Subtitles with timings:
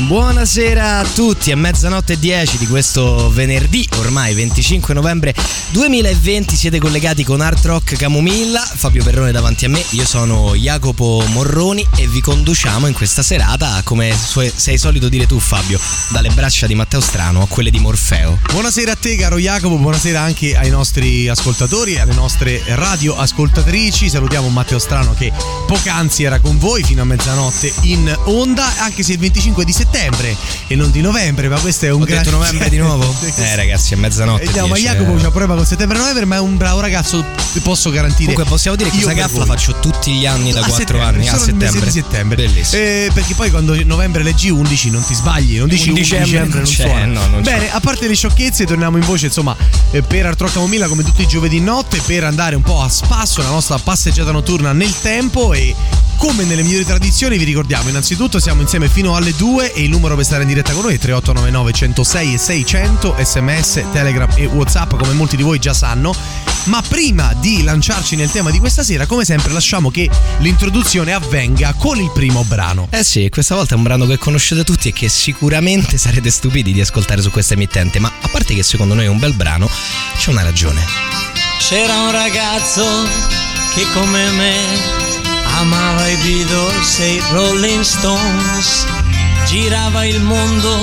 [0.00, 5.34] Buonasera a tutti, è mezzanotte e 10 di questo venerdì, ormai 25 novembre
[5.70, 11.24] 2020, siete collegati con Art Rock Camomilla, Fabio Perrone davanti a me, io sono Jacopo
[11.30, 16.68] Morroni e vi conduciamo in questa serata, come sei solito dire tu Fabio, dalle braccia
[16.68, 18.38] di Matteo Strano a quelle di Morfeo.
[18.52, 24.08] Buonasera a te caro Jacopo, buonasera anche ai nostri ascoltatori e alle nostre radio ascoltatrici,
[24.08, 25.32] salutiamo Matteo Strano che
[25.66, 29.86] poc'anzi era con voi fino a mezzanotte in onda, anche se il 25 di settembre
[29.90, 33.14] settembre e non di novembre, ma questo è un Ho detto novembre di nuovo?
[33.36, 34.44] eh ragazzi, è mezzanotte.
[34.44, 37.24] Eh, no, ma Jacopo c'ha problema con settembre e novembre, ma è un bravo ragazzo,
[37.52, 38.32] ti posso garantire.
[38.32, 41.38] Comunque possiamo dire che questa gaffa la faccio tutti gli anni da 4 anni, a
[41.38, 41.90] settembre.
[41.90, 42.36] settembre.
[42.36, 42.82] Bellissimo.
[42.82, 46.66] Eh, perché poi quando novembre leggi 11 non ti sbagli, non dici 11 dicembre, non
[46.66, 47.04] suona.
[47.06, 47.70] No, non Bene, c'è.
[47.72, 49.56] a parte le sciocchezze, torniamo in voce, insomma,
[49.90, 53.42] eh, per Artro Camomilla come tutti i giovedì notte per andare un po' a spasso
[53.42, 55.74] la nostra passeggiata notturna nel tempo e
[56.16, 60.16] come nelle migliori tradizioni vi ricordiamo innanzitutto siamo insieme fino alle 2 e il numero
[60.16, 64.96] per stare in diretta con noi è 3899 106 e 600 sms, telegram e whatsapp
[64.96, 66.12] come molti di voi già sanno.
[66.64, 71.74] Ma prima di lanciarci nel tema di questa sera come sempre lasciamo che l'introduzione avvenga
[71.74, 72.88] con il primo brano.
[72.90, 76.72] Eh sì questa volta è un brano che conoscete tutti e che sicuramente sarete stupidi
[76.72, 79.70] di ascoltare su questa emittente ma a parte che secondo noi è un bel brano
[80.18, 80.84] c'è una ragione.
[81.60, 82.84] C'era un ragazzo
[83.74, 85.06] che come me
[85.58, 88.86] amava i Beatles e i Rolling Stones,
[89.48, 90.78] girava il mondo,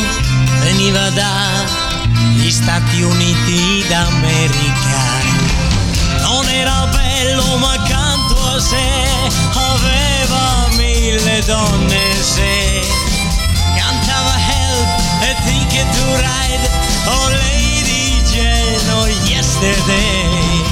[0.62, 5.04] veniva dagli Stati Uniti d'America.
[6.22, 9.04] Non era bello ma accanto a sé
[9.54, 12.82] aveva mille donne se
[13.78, 16.70] cantava Help e Ticket to Ride,
[17.06, 20.64] oh Lady Jane, oh Yesterday,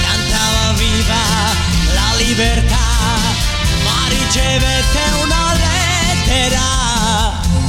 [0.00, 1.22] cantava viva
[1.92, 2.86] la libertà
[4.08, 6.85] ricevette una lettera,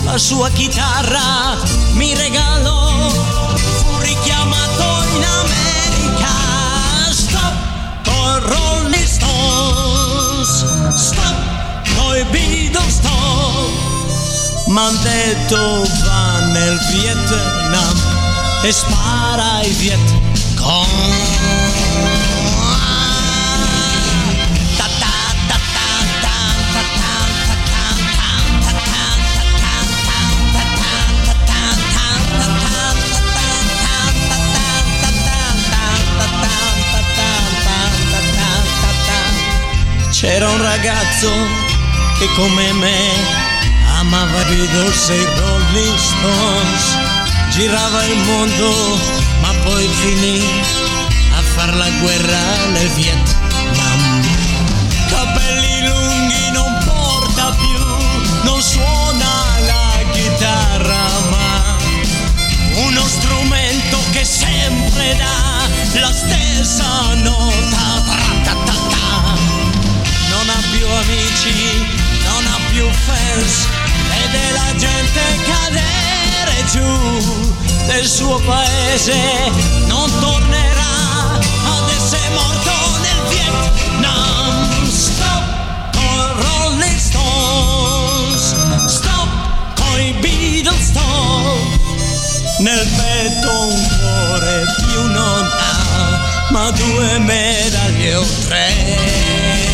[0.07, 1.57] la sua chitarra
[1.91, 6.31] mi regalò, fu richiamato in America.
[7.11, 7.53] Stop
[8.05, 13.69] con Rolling Stones, stop con i Beatles, stop.
[14.67, 17.97] M'han detto va nel Vietnam
[18.63, 21.66] e spara ai Vietcong.
[40.27, 41.31] C'era un ragazzo
[42.19, 42.99] che come me
[43.97, 46.97] amava i Beatles e i Rolling Stones,
[47.51, 48.99] girava il mondo
[49.39, 50.43] ma poi finì
[51.33, 54.21] a far la guerra nel Vietnam.
[55.07, 61.77] Capelli lunghi non porta più, non suona la chitarra ma
[62.85, 67.37] uno strumento che sempre dà la stessa nota.
[70.87, 71.85] Più amici,
[72.23, 73.67] non ha più fans,
[74.07, 77.51] vede la gente cadere giù
[77.87, 79.17] nel suo paese,
[79.87, 82.71] non tornerà ad essere morto
[83.01, 84.89] nel Vietnam.
[84.89, 85.43] Stop
[85.91, 88.55] con Rolling Stones,
[88.87, 89.27] stop
[89.75, 91.79] con i Beatles, stop.
[92.59, 99.66] Nel petto un cuore più non ha, ma due medaglie o tre.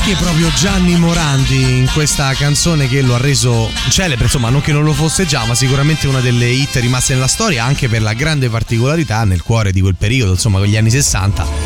[0.00, 4.72] Perché proprio Gianni Morandi in questa canzone che lo ha reso celebre, insomma non che
[4.72, 8.14] non lo fosse già, ma sicuramente una delle hit rimaste nella storia anche per la
[8.14, 11.59] grande particolarità nel cuore di quel periodo, insomma con gli anni 60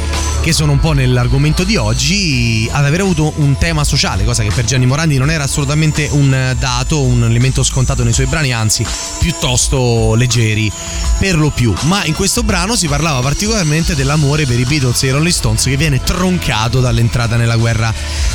[0.45, 4.51] che sono un po' nell'argomento di oggi, ad aver avuto un tema sociale, cosa che
[4.55, 8.85] per Gianni Morandi non era assolutamente un dato, un elemento scontato nei suoi brani, anzi
[9.21, 10.71] piuttosto leggeri
[11.19, 11.73] per lo più.
[11.85, 15.65] Ma in questo brano si parlava particolarmente dell'amore per i Beatles e i Rolling Stones
[15.65, 17.91] che viene troncato dall'entrata nella guerra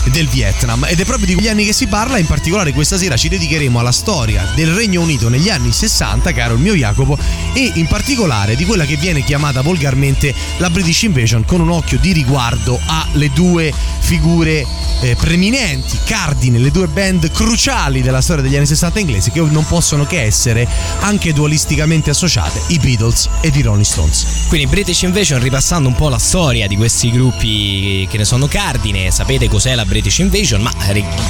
[0.06, 0.86] del Vietnam.
[0.90, 3.78] Ed è proprio di quegli anni che si parla, in particolare questa sera ci dedicheremo
[3.78, 7.20] alla storia del Regno Unito negli anni 60, caro il mio Jacopo,
[7.54, 11.98] e in particolare di quella che viene chiamata volgarmente la British Invasion con un occhio
[12.00, 14.66] di riguardo alle due figure
[15.02, 19.66] eh, preminenti, cardine, le due band cruciali della storia degli anni 60 inglesi che non
[19.66, 20.68] possono che essere
[21.02, 24.46] anche dualisticamente associate, i Beatles ed i Rolling Stones.
[24.48, 29.12] Quindi British Invasion ripassando un po' la storia di questi gruppi che ne sono cardine,
[29.12, 30.72] sapete cos'è la British Invasion, ma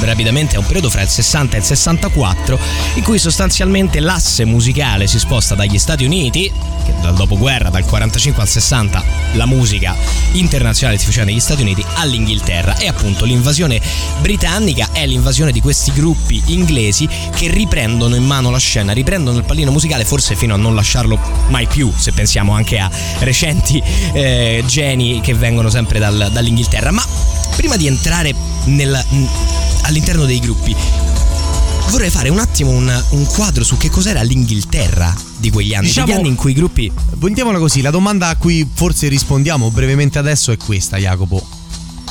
[0.01, 2.59] rapidamente è un periodo fra il 60 e il 64
[2.95, 6.51] in cui sostanzialmente l'asse musicale si sposta dagli Stati Uniti,
[6.85, 9.95] che dal dopoguerra, dal 45 al 60, la musica
[10.59, 13.79] internazionale si faceva negli Stati Uniti, all'Inghilterra e appunto l'invasione
[14.19, 19.45] britannica è l'invasione di questi gruppi inglesi che riprendono in mano la scena, riprendono il
[19.45, 21.17] pallino musicale forse fino a non lasciarlo
[21.47, 22.89] mai più, se pensiamo anche a
[23.19, 23.81] recenti
[24.13, 26.91] eh, geni che vengono sempre dal, dall'Inghilterra.
[26.91, 27.05] Ma
[27.55, 28.33] prima di entrare
[28.65, 29.01] nel,
[29.83, 30.75] all'interno dei gruppi,
[31.89, 36.05] vorrei fare un attimo un, un, quadro su che cos'era l'Inghilterra di quegli anni, diciamo,
[36.07, 36.91] degli anni in cui i gruppi...
[37.19, 41.57] Mettiamola così, la domanda a cui forse rispondiamo brevemente adesso è questa, Jacopo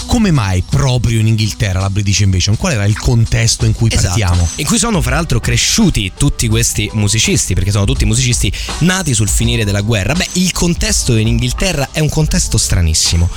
[0.07, 2.57] come mai proprio in Inghilterra la British Invasion?
[2.57, 4.07] Qual era il contesto in cui esatto.
[4.07, 4.49] partiamo?
[4.57, 9.29] In cui sono fra l'altro cresciuti tutti questi musicisti, perché sono tutti musicisti nati sul
[9.29, 10.15] finire della guerra.
[10.15, 13.29] Beh, il contesto in Inghilterra è un contesto stranissimo.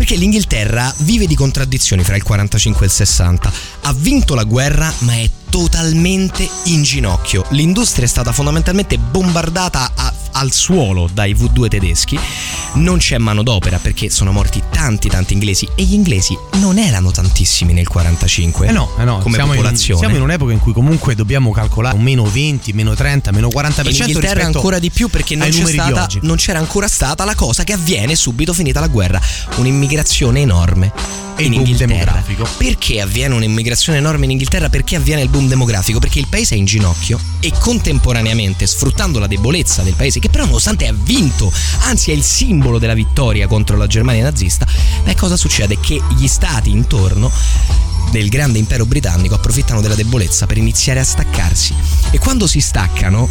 [0.00, 3.52] Perché l'Inghilterra vive di contraddizioni fra il 45 e il 60.
[3.82, 7.44] Ha vinto la guerra, ma è totalmente in ginocchio.
[7.50, 12.18] L'industria è stata fondamentalmente bombardata a, al suolo dai V2 tedeschi.
[12.74, 17.72] Non c'è manodopera perché sono morti tanti tanti inglesi e gli inglesi non erano tantissimi
[17.72, 18.68] nel 45.
[18.68, 19.18] Eh no, eh no.
[19.18, 19.94] come siamo popolazione.
[19.94, 23.48] In, siamo in un'epoca in cui comunque dobbiamo calcolare un meno 20, meno 30, meno
[23.48, 27.64] 40% in Inghilterra ancora di più perché non, stata, non c'era ancora stata la cosa
[27.64, 29.20] che avviene subito finita la guerra,
[29.90, 30.92] un'immigrazione enorme
[31.36, 32.22] e in Inghilterra.
[32.56, 34.68] Perché avviene un'immigrazione enorme in Inghilterra?
[34.68, 35.98] Perché avviene il boom demografico?
[35.98, 40.44] Perché il paese è in ginocchio e contemporaneamente, sfruttando la debolezza del paese, che però
[40.44, 44.64] nonostante ha vinto, anzi è il simbolo della vittoria contro la Germania nazista,
[45.02, 45.80] beh cosa succede?
[45.80, 47.32] Che gli stati intorno
[48.12, 51.74] del grande impero britannico approfittano della debolezza per iniziare a staccarsi
[52.10, 53.28] e quando si staccano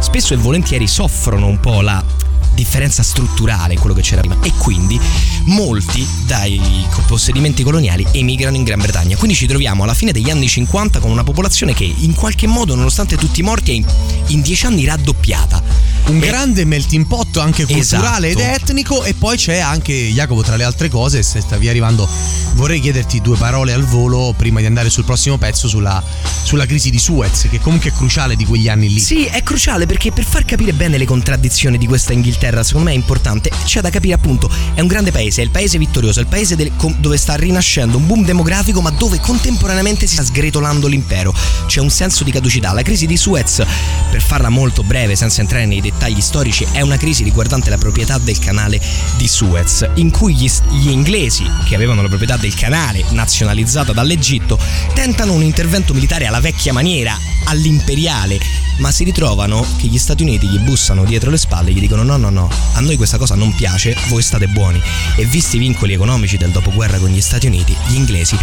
[0.00, 4.98] spesso e volentieri soffrono un po' la differenza strutturale quello che c'era prima e quindi
[5.44, 6.60] molti dai
[7.06, 9.16] possedimenti coloniali emigrano in Gran Bretagna.
[9.16, 12.74] Quindi ci troviamo alla fine degli anni 50 con una popolazione che in qualche modo,
[12.74, 13.84] nonostante tutti i morti, è in,
[14.28, 15.62] in dieci anni raddoppiata.
[16.06, 16.20] Un e...
[16.20, 18.44] grande melting pot anche culturale esatto.
[18.44, 22.08] ed etnico e poi c'è anche Jacopo tra le altre cose, se stavi arrivando
[22.54, 26.02] vorrei chiederti due parole al volo prima di andare sul prossimo pezzo sulla,
[26.42, 28.98] sulla crisi di Suez che comunque è cruciale di quegli anni lì.
[28.98, 32.92] Sì, è cruciale perché per far capire bene le contraddizioni di questa Inghilterra secondo me
[32.92, 36.22] è importante, c'è da capire appunto, è un grande paese, è il paese vittorioso, è
[36.22, 40.86] il paese del, dove sta rinascendo un boom demografico ma dove contemporaneamente si sta sgretolando
[40.86, 41.34] l'impero,
[41.66, 42.72] c'è un senso di caducità.
[42.72, 43.62] La crisi di Suez,
[44.10, 48.18] per farla molto breve senza entrare nei dettagli storici, è una crisi riguardante la proprietà
[48.18, 48.80] del canale
[49.16, 54.58] di Suez, in cui gli, gli inglesi, che avevano la proprietà del canale nazionalizzata dall'Egitto,
[54.94, 58.38] tentano un intervento militare alla vecchia maniera, all'imperiale,
[58.78, 62.02] ma si ritrovano che gli Stati Uniti gli bussano dietro le spalle e gli dicono
[62.02, 64.80] no no no, a noi questa cosa non piace, voi state buoni.
[65.16, 68.36] E visti i vincoli economici del dopoguerra con gli Stati Uniti, gli inglesi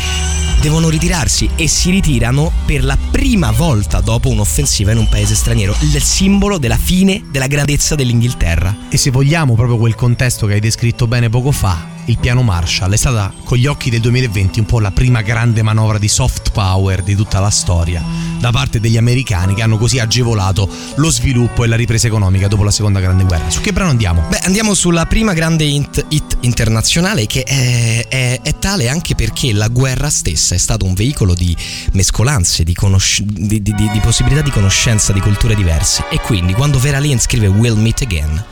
[0.61, 5.75] devono ritirarsi e si ritirano per la prima volta dopo un'offensiva in un paese straniero,
[5.81, 8.75] il simbolo della fine della grandezza dell'Inghilterra.
[8.89, 12.93] E se vogliamo proprio quel contesto che hai descritto bene poco fa, il piano Marshall
[12.93, 16.51] è stata con gli occhi del 2020 un po' la prima grande manovra di soft
[16.51, 18.03] power di tutta la storia
[18.39, 22.63] da parte degli americani che hanno così agevolato lo sviluppo e la ripresa economica dopo
[22.63, 23.49] la seconda grande guerra.
[23.49, 24.23] Su che brano andiamo?
[24.29, 29.51] Beh, andiamo sulla prima grande hit, hit internazionale che è, è, è, tale anche perché
[29.53, 31.55] la guerra stessa è stato un veicolo di
[31.93, 36.79] mescolanze, di, conosc- di, di, di possibilità di conoscenza di culture diverse e quindi quando
[36.79, 38.45] Vera Lynn scrive We'll Meet Again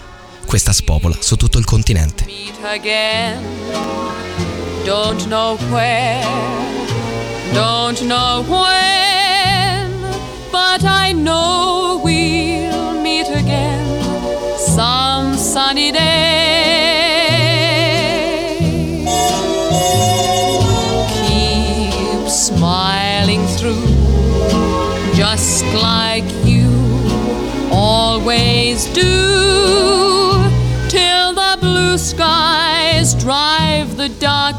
[0.46, 2.25] questa spopola su tutto il continente.
[4.86, 6.24] Don't know where,
[7.54, 9.90] don't know when,
[10.52, 11.55] but I know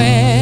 [0.00, 0.39] Don't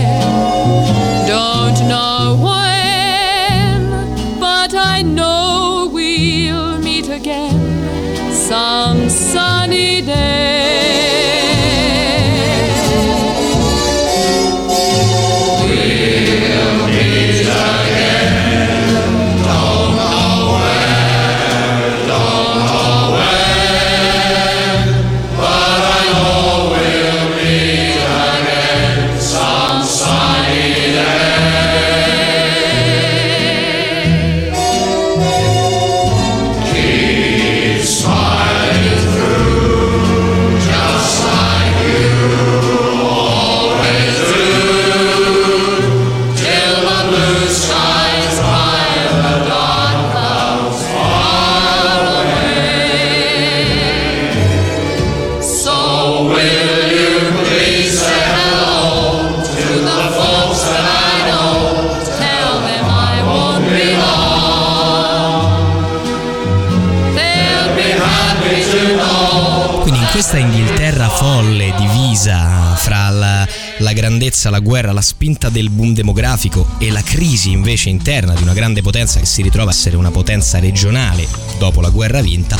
[74.28, 78.52] grandezza, la guerra, la spinta del boom demografico e la crisi invece interna di una
[78.52, 81.26] grande potenza che si ritrova a essere una potenza regionale
[81.58, 82.56] dopo la guerra vinta,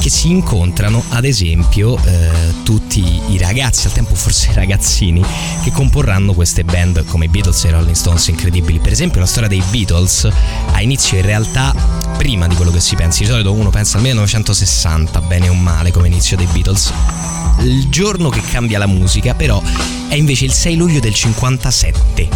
[0.00, 2.30] che si incontrano ad esempio eh,
[2.62, 5.22] tutti i ragazzi, al tempo forse i ragazzini,
[5.62, 8.78] che comporranno queste band come i Beatles e i Rolling Stones incredibili.
[8.78, 10.26] Per esempio la storia dei Beatles
[10.72, 11.74] ha inizio in realtà
[12.22, 15.90] prima di quello che si pensi, di solito uno pensa al 1960, bene o male
[15.90, 16.92] come inizio dei Beatles.
[17.62, 19.60] Il giorno che cambia la musica però
[20.06, 22.28] è invece il 6 luglio del 57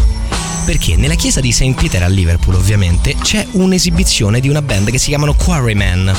[0.65, 1.75] perché nella chiesa di St.
[1.75, 6.13] Peter a Liverpool ovviamente c'è un'esibizione di una band che si chiamano Quarrymen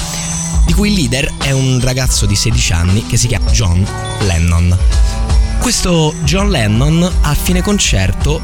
[0.66, 3.86] di cui il leader è un ragazzo di 16 anni che si chiama John
[4.22, 4.78] Lennon.
[5.60, 8.40] Questo John Lennon a fine concerto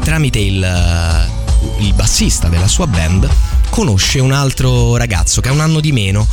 [0.00, 1.28] tramite il,
[1.78, 3.26] il bassista della sua band
[3.76, 6.26] conosce un altro ragazzo che ha un anno di meno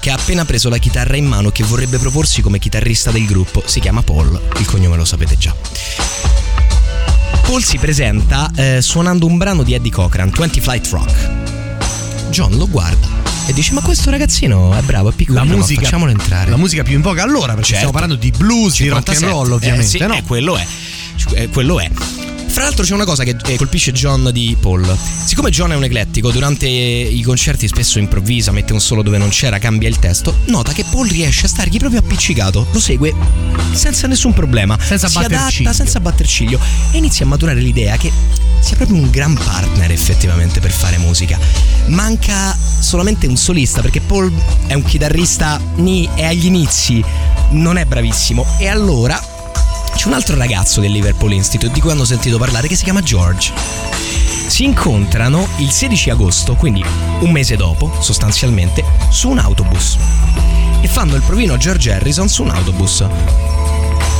[0.00, 3.24] che ha appena preso la chitarra in mano e che vorrebbe proporsi come chitarrista del
[3.24, 3.62] gruppo.
[3.64, 5.54] Si chiama Paul, il cognome lo sapete già.
[7.42, 11.30] Paul si presenta eh, suonando un brano di Eddie Cochran, 20 Flight Rock.
[12.28, 13.06] John lo guarda
[13.46, 15.38] e dice: Ma questo ragazzino è bravo, è piccolo.
[15.38, 16.50] La musica, facciamolo entrare.
[16.50, 17.74] la musica più in voga allora, perché Certo.
[17.76, 19.30] stiamo parlando di blues, di rock and 57.
[19.32, 20.14] roll, ovviamente, Eh, sì, no?
[20.16, 20.66] eh, quello è.
[21.34, 21.90] Eh, quello è.
[22.52, 24.84] Fra l'altro c'è una cosa che eh, colpisce John di Paul.
[25.24, 29.28] Siccome John è un eclettico, durante i concerti spesso improvvisa, mette un solo dove non
[29.28, 33.14] c'era, cambia il testo, nota che Paul riesce a stargli proprio appiccicato, lo segue
[33.72, 35.72] senza nessun problema, Senza si batter adatta ciglio.
[35.72, 38.10] senza batter ciglio e inizia a maturare l'idea che
[38.58, 41.38] sia proprio un gran partner effettivamente per fare musica.
[41.86, 44.30] Manca solamente un solista perché Paul
[44.66, 47.02] è un chitarrista ni è agli inizi,
[47.50, 49.29] non è bravissimo e allora
[49.94, 53.02] c'è un altro ragazzo del Liverpool Institute di cui hanno sentito parlare che si chiama
[53.02, 53.52] George.
[54.46, 56.82] Si incontrano il 16 agosto, quindi
[57.20, 59.98] un mese dopo, sostanzialmente, su un autobus.
[60.80, 63.04] E fanno il provino a George Harrison su un autobus.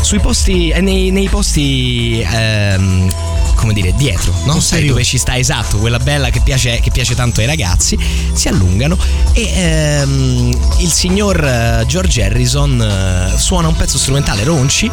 [0.03, 0.69] Sui posti.
[0.71, 2.21] eh, nei, nei posti.
[2.25, 3.11] ehm,
[3.55, 4.39] come dire, dietro, no?
[4.39, 4.89] Sai Posteriori.
[4.89, 7.99] dove ci sta esatto, quella bella che piace, che piace tanto ai ragazzi.
[8.33, 8.97] Si allungano
[9.33, 14.91] e ehm, il signor eh, George Harrison eh, suona un pezzo strumentale ronci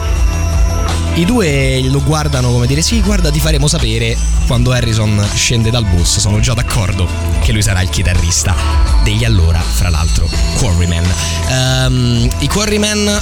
[1.17, 5.83] i due lo guardano come dire sì, guarda ti faremo sapere quando Harrison scende dal
[5.83, 7.07] bus, sono già d'accordo
[7.41, 8.55] che lui sarà il chitarrista
[9.03, 11.05] degli allora, fra l'altro, Quarrymen.
[11.49, 13.21] Ehm, I Quarrymen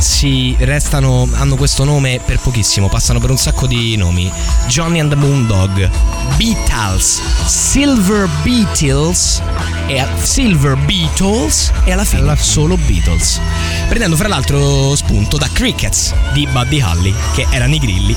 [0.00, 4.30] si restano, hanno questo nome per pochissimo, passano per un sacco di nomi.
[4.66, 5.90] Johnny and the Moondog,
[6.36, 9.42] Beatles, Silver Beatles
[9.86, 12.50] e Silver Beatles e alla fine, Alla fine.
[12.50, 13.40] solo Beatles.
[13.88, 18.16] Prendendo fra l'altro spunto da Crickets di Buddy Holly, che erano i grilli.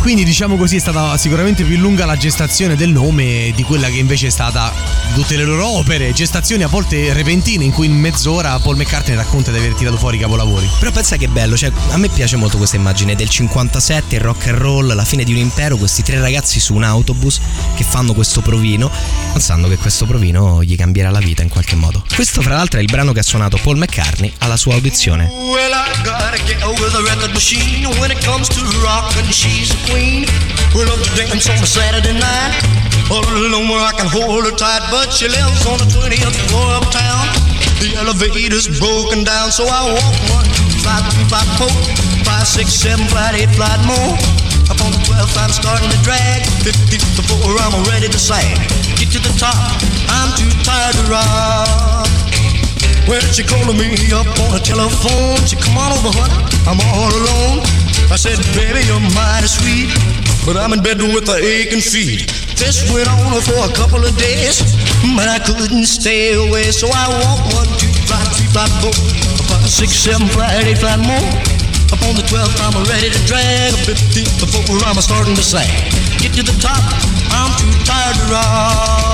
[0.00, 3.98] Quindi diciamo così è stata sicuramente più lunga la gestazione del nome di quella che
[3.98, 4.72] invece è stata
[5.08, 9.14] di tutte le loro opere, gestazioni a volte repentine in cui in mezz'ora Paul McCartney
[9.14, 10.68] racconta di aver tirato fuori i capolavori.
[10.78, 14.48] Però pensa che bello, cioè a me piace molto questa immagine del 57, il rock
[14.48, 17.38] and roll, la fine di un impero, questi tre ragazzi su un autobus
[17.76, 18.90] che fanno questo provino,
[19.32, 22.02] pensando che questo provino gli cambierà la vita in qualche modo.
[22.14, 25.24] Questo fra l'altro è il brano che ha suonato Paul McCartney alla sua audizione.
[25.24, 25.70] Well,
[29.92, 30.24] When to queen.
[30.74, 32.52] We love to dance on a Saturday night.
[33.10, 37.26] All alone I can hold her tight, but she lives on the 20th floor uptown.
[37.82, 40.46] The elevator's broken down, so I walk one,
[40.86, 41.72] five, three, five, four,
[42.22, 44.14] five, six, seven, flight, eight, flight more.
[44.70, 46.46] Up on the 12th, I'm starting to drag.
[46.62, 48.54] 50 before I'm ready to sag.
[48.94, 49.58] Get to the top,
[50.06, 52.06] I'm too tired to rock.
[53.08, 55.42] Well, she called me up on the telephone.
[55.42, 56.46] She come on over, honey.
[56.70, 57.89] I'm all alone.
[58.10, 59.86] I said, baby, you're mighty sweet,
[60.42, 62.26] but I'm in bed with the aching feet.
[62.58, 64.66] This went on for a couple of days,
[65.14, 66.74] but I couldn't stay away.
[66.74, 68.90] So I walked one, two, flat, three, flat, four,
[69.46, 71.22] five, six, seven, flat, eight, flat more.
[71.94, 73.78] Up on the 12th, I'm ready to drag.
[73.86, 75.70] 15th, before I'm starting to sag.
[76.18, 76.82] Get to the top,
[77.30, 79.09] I'm too tired to rock.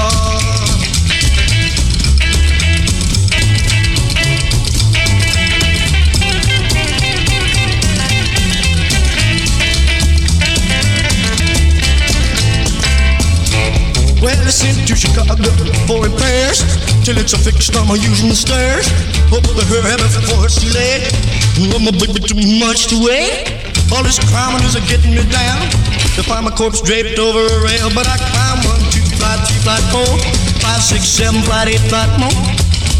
[14.26, 15.38] Well, I sent to Chicago
[15.87, 16.59] for repairs
[17.06, 17.71] till it's a fixed.
[17.78, 18.90] I'm using the stairs
[19.30, 21.06] over the herb before it's too late.
[21.71, 23.54] Oh, my baby, too much to wait.
[23.95, 25.62] All this climbing is getting me down.
[26.18, 29.62] To find my corpse draped over a rail, but I climb one, two, flight, three,
[29.62, 30.11] flight, four,
[30.59, 32.35] five, six, seven, flight, eight, flight more.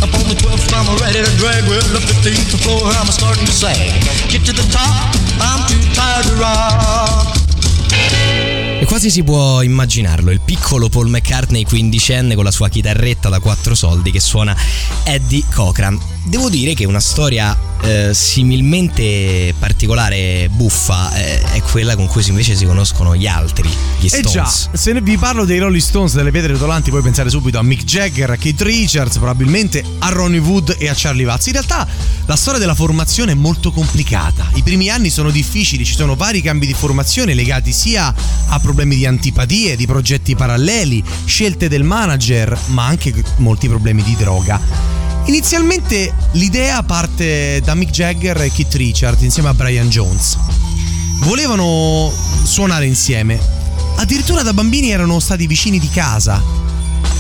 [0.07, 1.67] Up on the 12th, I'm ready to drag.
[1.67, 3.99] Well, the 15th floor, I'm starting to sag.
[4.31, 4.95] Get to the top,
[5.43, 7.36] I'm too tired to rock.
[8.87, 13.75] Quasi si può immaginarlo, il piccolo Paul McCartney quindicenne con la sua chitarretta da quattro
[13.75, 14.57] soldi che suona
[15.03, 15.99] Eddie Cochran.
[16.25, 22.25] Devo dire che una storia eh, similmente particolare e buffa eh, è quella con cui
[22.29, 23.69] invece si conoscono gli altri,
[23.99, 24.31] gli Eh Stones.
[24.33, 27.85] già, se vi parlo dei Rolling Stones, delle pietre rotolanti, puoi pensare subito a Mick
[27.85, 31.47] Jagger, a Keith Richards, probabilmente a Ronnie Wood e a Charlie Watts.
[31.47, 31.87] In realtà
[32.27, 34.51] la storia della formazione è molto complicata.
[34.55, 38.13] I primi anni sono difficili, ci sono vari cambi di formazione legati sia
[38.49, 44.17] a problemi di antipatie, di progetti paralleli, scelte del manager, ma anche molti problemi di
[44.17, 45.06] droga.
[45.27, 50.39] Inizialmente l'idea parte da Mick Jagger e Keith Richards insieme a Brian Jones.
[51.23, 52.13] Volevano
[52.45, 53.39] suonare insieme.
[53.97, 56.41] Addirittura da bambini erano stati vicini di casa.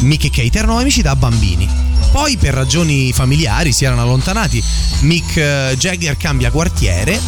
[0.00, 1.68] Mick e Kate erano amici da bambini.
[2.12, 4.62] Poi per ragioni familiari si erano allontanati.
[5.00, 7.20] Mick eh, Jagger cambia quartiere.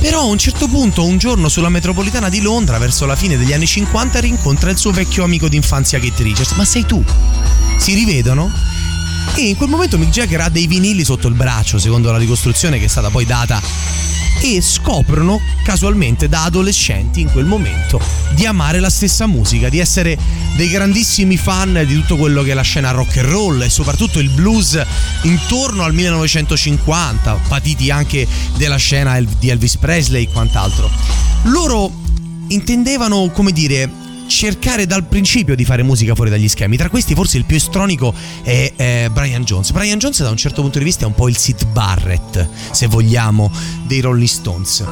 [0.00, 3.54] Però a un certo punto, un giorno sulla metropolitana di Londra, verso la fine degli
[3.54, 6.52] anni 50, rincontra il suo vecchio amico d'infanzia Keith Richards.
[6.52, 7.02] Ma sei tu?
[7.78, 8.73] Si rivedono
[9.34, 12.78] e in quel momento Mick Jagger ha dei vinili sotto il braccio, secondo la ricostruzione
[12.78, 13.60] che è stata poi data,
[14.40, 18.00] e scoprono casualmente da adolescenti in quel momento
[18.34, 20.18] di amare la stessa musica, di essere
[20.56, 24.18] dei grandissimi fan di tutto quello che è la scena rock and roll e soprattutto
[24.18, 24.80] il blues
[25.22, 30.90] intorno al 1950, patiti anche della scena di Elvis Presley e quant'altro.
[31.44, 31.90] Loro
[32.48, 33.90] intendevano, come dire,
[34.26, 36.76] cercare dal principio di fare musica fuori dagli schemi.
[36.76, 39.70] Tra questi, forse il più estronico è, è Brian Jones.
[39.72, 42.86] Brian Jones, da un certo punto di vista, è un po' il Sid Barrett, se
[42.86, 43.50] vogliamo,
[43.86, 44.84] dei Rolling Stones.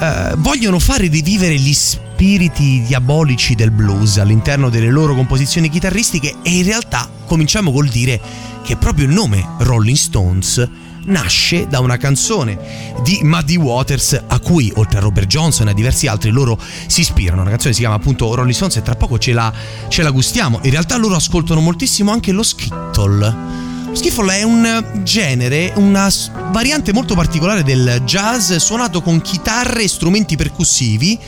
[0.00, 6.50] Eh, vogliono fare rivivere gli spiriti diabolici del blues all'interno delle loro composizioni chitarristiche e
[6.50, 8.20] in realtà cominciamo col dire
[8.62, 10.68] che proprio il nome Rolling Stones
[11.04, 15.74] nasce da una canzone di Muddy Waters a cui oltre a Robert Johnson e a
[15.74, 17.42] diversi altri loro si ispirano.
[17.42, 19.52] Una canzone si chiama appunto Rolling Stones e tra poco ce la,
[19.88, 20.60] ce la gustiamo.
[20.62, 23.70] In realtà loro ascoltano moltissimo anche lo skittle.
[23.92, 26.10] Skiffle è un genere, una
[26.50, 31.18] variante molto particolare del jazz suonato con chitarre e strumenti percussivi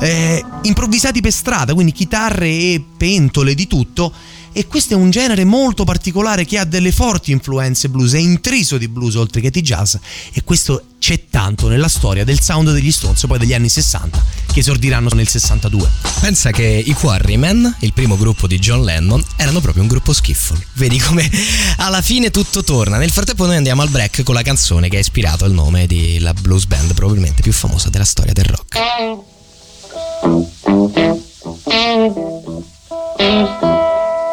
[0.00, 4.12] eh, improvvisati per strada, quindi chitarre e pentole di tutto.
[4.52, 8.78] E questo è un genere molto particolare che ha delle forti influenze blues, è intriso
[8.78, 9.94] di blues oltre che di jazz
[10.32, 14.60] e questo c'è tanto nella storia del sound degli Stones poi degli anni 60 che
[14.60, 15.88] esordiranno nel 62.
[16.20, 20.58] Pensa che i Quarrymen, il primo gruppo di John Lennon, erano proprio un gruppo skiffle.
[20.74, 21.30] Vedi come
[21.78, 22.96] alla fine tutto torna.
[22.98, 26.32] Nel frattempo noi andiamo al break con la canzone che ha ispirato il nome della
[26.32, 28.76] blues band probabilmente più famosa della storia del rock.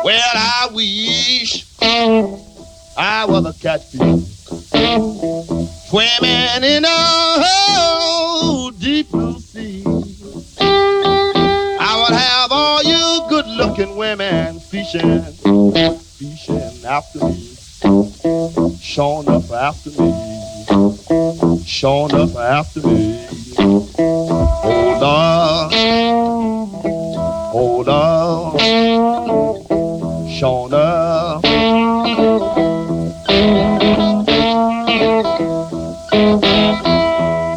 [0.05, 4.45] Well, I wish I was a catfish
[5.89, 9.83] swimming in a deep blue sea.
[10.59, 17.55] I would have all you good-looking women fishing, fishing after me,
[18.79, 20.13] showing up after me,
[21.65, 23.25] showing up after me.
[23.57, 25.71] Hold on,
[27.51, 29.24] hold on,
[30.35, 31.39] Shona.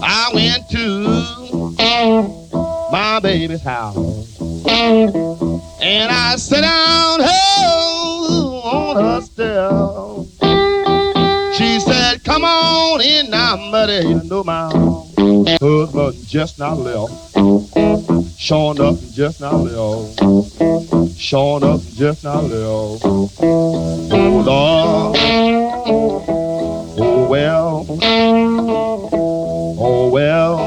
[0.00, 1.72] I went to
[2.92, 9.72] my baby's house and I sat down oh, on her step.
[11.56, 14.06] She said, Come on in now, buddy.
[14.06, 15.07] You know my
[15.56, 17.32] husband just not left.
[18.38, 20.20] Showing up just not left.
[21.18, 23.02] Showing up just not left.
[23.04, 23.26] Oh,
[24.10, 25.16] Hold on.
[27.00, 27.86] Oh well.
[29.80, 30.58] Oh well,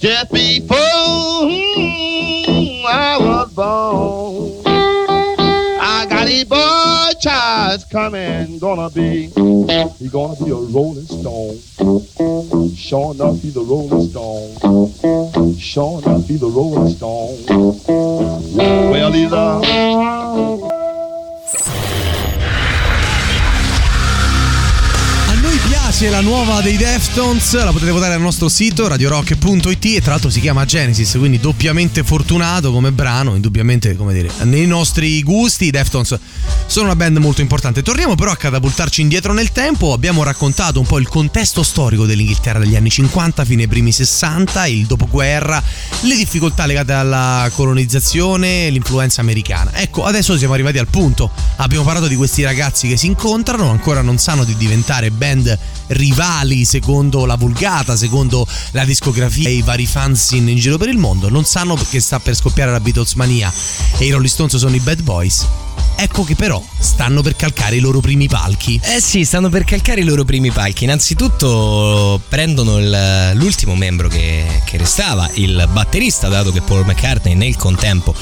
[0.00, 0.78] just before
[2.88, 4.62] I was born.
[4.66, 11.58] I got a boy child coming, gonna be, he gonna be a rolling stone.
[12.74, 15.58] Sure enough, he's a rolling stone.
[15.58, 17.36] Sure enough, he's a rolling stone.
[18.56, 20.89] Well, he's A
[26.00, 30.12] noi piace la nuova dei Deftones, la potete votare al nostro sito radiorock.it e tra
[30.12, 35.66] l'altro si chiama Genesis, quindi doppiamente fortunato come brano, indubbiamente, come dire, nei nostri gusti
[35.66, 36.18] i Deftones
[36.66, 37.82] sono una band molto importante.
[37.82, 42.60] Torniamo però a catapultarci indietro nel tempo, abbiamo raccontato un po' il contesto storico dell'Inghilterra
[42.60, 45.62] degli anni 50 fino ai primi 60, il dopoguerra,
[46.02, 49.72] le difficoltà legate alla colonizzazione, l'influenza americana.
[49.74, 51.30] Ecco, adesso siamo arrivati al punto.
[51.56, 55.58] Abbiamo parlato di questi ragazzi che si incontrano, ancora non sanno di diventare band
[55.90, 60.98] rivali secondo la vulgata, secondo la discografia e i vari fanzine in giro per il
[60.98, 61.28] mondo.
[61.28, 63.52] Non sanno che sta per scoppiare la Beatles mania
[63.98, 65.46] e i Rolling Stones sono i bad boys.
[66.02, 68.80] Ecco che però stanno per calcare i loro primi palchi.
[68.82, 70.84] Eh sì, stanno per calcare i loro primi palchi.
[70.84, 77.54] Innanzitutto prendono il- l'ultimo membro che, che restava, il batterista, dato che Paul McCartney nel
[77.56, 78.14] contempo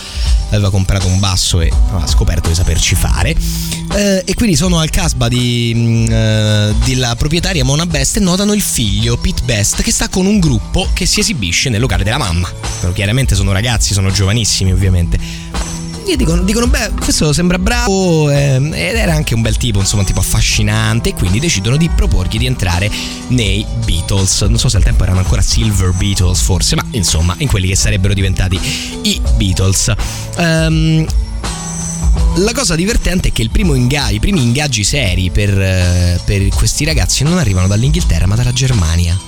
[0.49, 3.37] aveva comprato un basso e aveva scoperto di saperci fare.
[3.95, 8.55] Eh, e quindi sono al casba di, mh, eh, della proprietaria Mona Best e notano
[8.55, 12.19] il figlio Pete Best che sta con un gruppo che si esibisce nel locale della
[12.19, 12.51] mamma.
[12.81, 15.77] Però chiaramente sono ragazzi, sono giovanissimi ovviamente.
[16.09, 20.01] E dicono, dicono, beh, questo sembra bravo ehm, ed era anche un bel tipo, insomma,
[20.01, 21.11] un tipo affascinante.
[21.11, 22.91] E quindi decidono di proporgli di entrare
[23.29, 24.41] nei Beatles.
[24.43, 27.77] Non so se al tempo erano ancora Silver Beatles, forse, ma insomma, in quelli che
[27.77, 28.59] sarebbero diventati
[29.03, 29.93] i Beatles.
[30.39, 31.07] Ehm,
[32.37, 37.23] la cosa divertente è che inga- i primi ingaggi seri per, eh, per questi ragazzi
[37.23, 39.19] non arrivano dall'Inghilterra ma dalla Germania.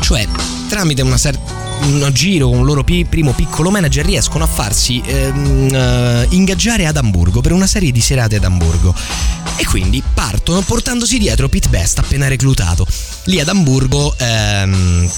[0.00, 0.26] Cioè,
[0.68, 5.00] tramite una cer- un giro con un loro pi- primo piccolo manager riescono a farsi
[5.04, 8.94] ehm, eh, ingaggiare ad Amburgo per una serie di serate ad Amburgo.
[9.56, 12.86] E quindi partono portandosi dietro Pete Best appena reclutato.
[13.24, 15.10] Lì ad Amburgo ehm,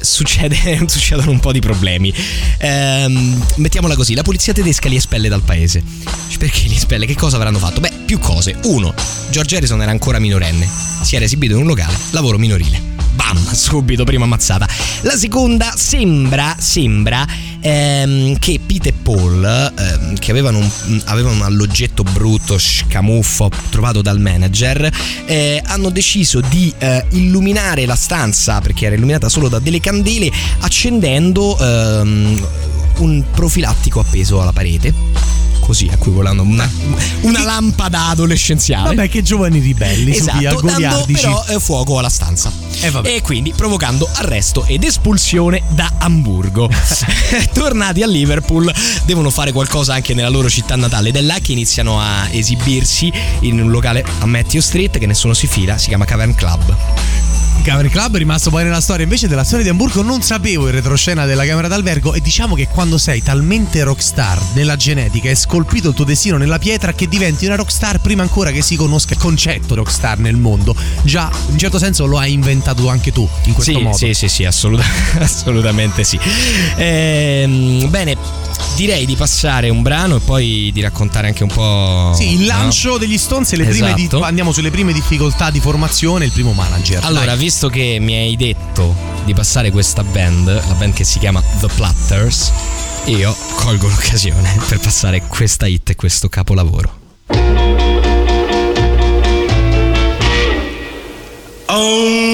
[0.00, 2.12] succede, succedono un po' di problemi.
[2.58, 5.82] Ehm, mettiamola così: la polizia tedesca li espelle dal paese.
[6.38, 7.06] Perché li espelle?
[7.06, 7.80] Che cosa avranno fatto?
[7.80, 8.54] Beh, più cose.
[8.64, 8.92] Uno,
[9.30, 10.68] George Harrison era ancora minorenne,
[11.02, 13.03] si era esibito in un locale, lavoro minorile.
[13.14, 14.68] Bam, subito, prima ammazzata.
[15.02, 17.26] La seconda sembra, sembra
[17.60, 24.02] ehm, che Pete e Paul, ehm, che avevano un, avevano un alloggetto brutto, scamuffo, trovato
[24.02, 24.90] dal manager,
[25.26, 30.30] eh, hanno deciso di eh, illuminare la stanza, perché era illuminata solo da delle candele,
[30.60, 32.46] accendendo ehm,
[32.98, 34.92] un profilattico appeso alla parete.
[35.64, 36.70] Così, equivalendo a una,
[37.22, 38.94] una lampada adolescenziale.
[38.94, 41.22] Vabbè, che giovani ribelli, Esatto, dando goliardici.
[41.22, 42.52] però eh, fuoco alla stanza.
[42.80, 46.68] Eh, e quindi provocando arresto ed espulsione da Amburgo.
[47.54, 48.70] Tornati a Liverpool,
[49.06, 51.08] devono fare qualcosa anche nella loro città natale.
[51.08, 55.32] Ed è là che iniziano a esibirsi in un locale a Matthew Street che nessuno
[55.32, 56.76] si fila, si chiama Cavern Club.
[57.62, 59.04] Camera Club è rimasto poi nella storia.
[59.04, 62.68] Invece della storia di Amburgo non sapevo il retroscena della camera d'albergo e diciamo che
[62.68, 67.46] quando sei talmente rockstar nella genetica è scolpito il tuo destino nella pietra che diventi
[67.46, 70.74] una rockstar prima ancora che si conosca il concetto rockstar nel mondo.
[71.02, 73.96] Già, in un certo senso lo hai inventato anche tu in questo sì, modo.
[73.96, 74.84] Sì, sì, sì, assoluta-
[75.18, 76.18] assolutamente sì.
[76.76, 78.16] Ehm, bene,
[78.76, 82.12] direi di passare un brano e poi di raccontare anche un po'.
[82.14, 82.46] Sì, il no?
[82.46, 84.22] lancio degli Stones e le prime di- Esatto.
[84.22, 87.04] andiamo sulle prime difficoltà di formazione, il primo manager.
[87.04, 87.38] Allora, Dai.
[87.38, 91.68] visto che mi hai detto di passare questa band, la band che si chiama The
[91.74, 92.52] Platters,
[93.06, 97.02] io colgo l'occasione per passare questa hit e questo capolavoro.
[101.66, 102.33] Only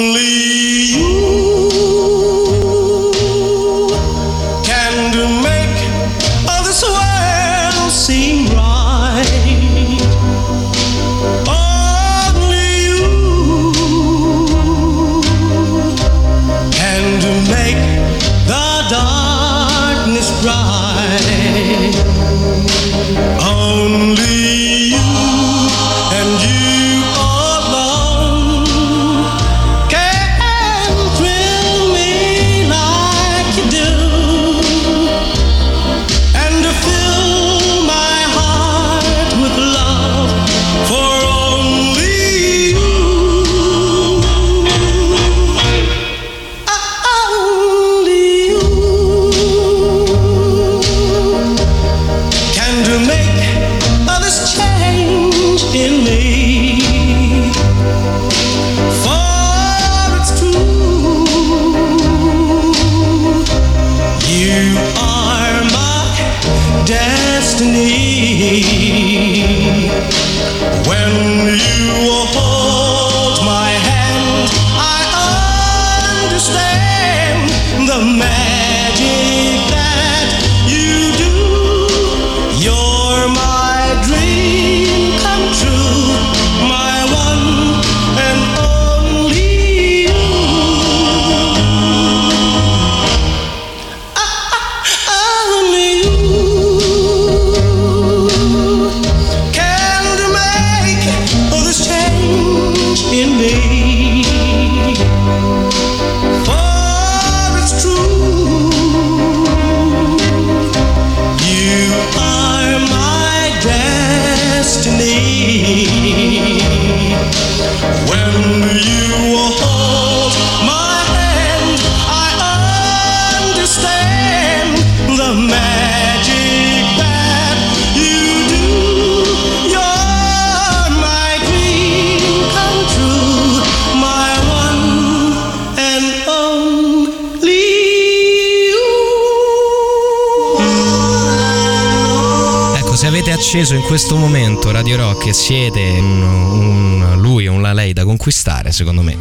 [144.90, 149.16] Radio Rock e siete un, un lui o una lei da conquistare, secondo me.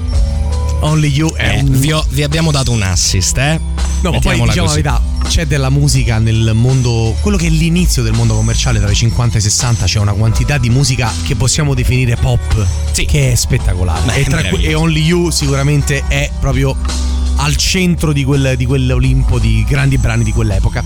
[0.79, 3.59] Only You Eh, vi, ho- vi abbiamo dato un assist, eh?
[4.01, 4.81] No, ma poi diciamo così.
[4.81, 8.89] la verità, c'è della musica nel mondo, quello che è l'inizio del mondo commerciale tra
[8.89, 13.05] i 50 e i 60, c'è una quantità di musica che possiamo definire pop, Sì.
[13.05, 14.01] che è spettacolare.
[14.05, 16.75] Beh, e, tra e Only You sicuramente è proprio
[17.35, 20.83] al centro di, quel, di quell'Olimpo di grandi brani di quell'epoca.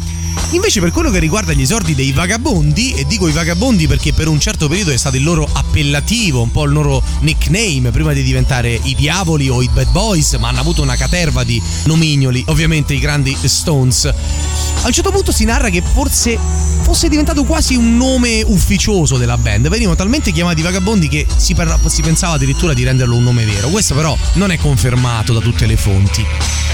[0.51, 4.27] Invece per quello che riguarda gli esordi dei vagabondi, e dico i vagabondi perché per
[4.27, 8.23] un certo periodo è stato il loro appellativo, un po' il loro nickname, prima di
[8.23, 12.93] diventare i diavoli o i bad boys, ma hanno avuto una caterva di nomignoli, ovviamente
[12.93, 14.05] i grandi Stones.
[14.05, 16.37] A un certo punto si narra che forse
[16.83, 19.69] fosse diventato quasi un nome ufficioso della band.
[19.69, 23.69] Venivano talmente chiamati vagabondi che si, parla- si pensava addirittura di renderlo un nome vero.
[23.69, 26.72] Questo però non è confermato da tutte le fonti.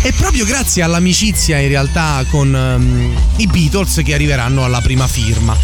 [0.00, 5.56] E proprio grazie all'amicizia in realtà con ehm, i Beatles che arriveranno alla prima firma.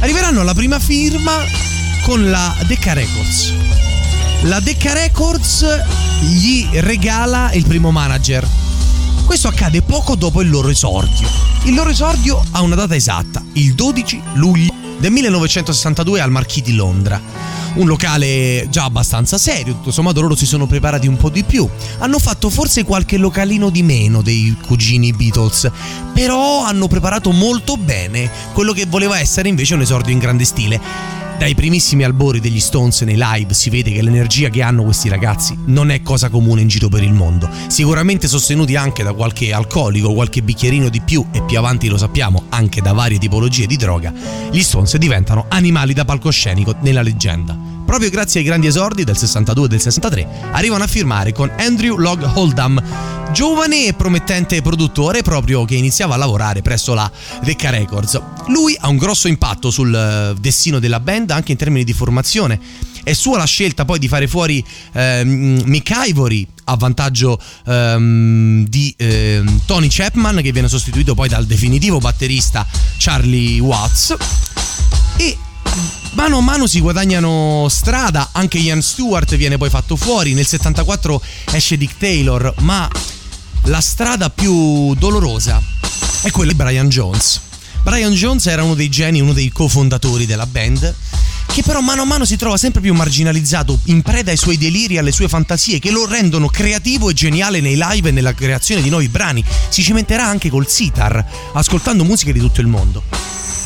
[0.00, 1.42] Arriveranno alla prima firma
[2.02, 3.52] con la Decca Records.
[4.42, 5.64] La Decca Records
[6.20, 8.46] gli regala il primo manager.
[9.24, 11.26] Questo accade poco dopo il loro esordio.
[11.64, 16.74] Il loro esordio ha una data esatta, il 12 luglio del 1962 al Marquis di
[16.74, 17.20] Londra.
[17.74, 21.68] Un locale già abbastanza serio, tutto sommato loro si sono preparati un po' di più.
[21.98, 25.68] Hanno fatto forse qualche localino di meno dei cugini Beatles,
[26.12, 31.23] però hanno preparato molto bene quello che voleva essere invece un esordio in grande stile.
[31.38, 35.56] Dai primissimi albori degli Stones nei live si vede che l'energia che hanno questi ragazzi
[35.66, 37.50] non è cosa comune in giro per il mondo.
[37.66, 42.44] Sicuramente sostenuti anche da qualche alcolico, qualche bicchierino di più e più avanti lo sappiamo
[42.50, 44.12] anche da varie tipologie di droga,
[44.50, 47.74] gli Stones diventano animali da palcoscenico nella leggenda.
[47.84, 51.96] Proprio grazie ai grandi esordi del 62 e del 63 arrivano a firmare con Andrew
[51.96, 52.82] Log Oldham,
[53.32, 57.10] giovane e promettente produttore proprio che iniziava a lavorare presso la
[57.42, 58.20] Decca Records.
[58.48, 62.58] Lui ha un grosso impatto sul eh, destino della band anche in termini di formazione.
[63.02, 68.94] È sua la scelta poi di fare fuori ehm, Mick Ivory a vantaggio ehm, di
[68.96, 72.66] ehm, Tony Chapman che viene sostituito poi dal definitivo batterista
[72.96, 74.16] Charlie Watts
[75.16, 75.36] e
[76.14, 81.20] mano a mano si guadagnano strada, anche Ian Stewart viene poi fatto fuori, nel 74
[81.52, 82.88] esce Dick Taylor, ma
[83.64, 85.60] la strada più dolorosa
[86.22, 87.40] è quella di Brian Jones.
[87.82, 90.94] Brian Jones era uno dei geni, uno dei cofondatori della band,
[91.46, 94.94] che però mano a mano si trova sempre più marginalizzato, in preda ai suoi deliri
[94.94, 98.82] e alle sue fantasie, che lo rendono creativo e geniale nei live e nella creazione
[98.82, 99.44] di nuovi brani.
[99.68, 103.02] Si cimenterà anche col sitar, ascoltando musiche di tutto il mondo.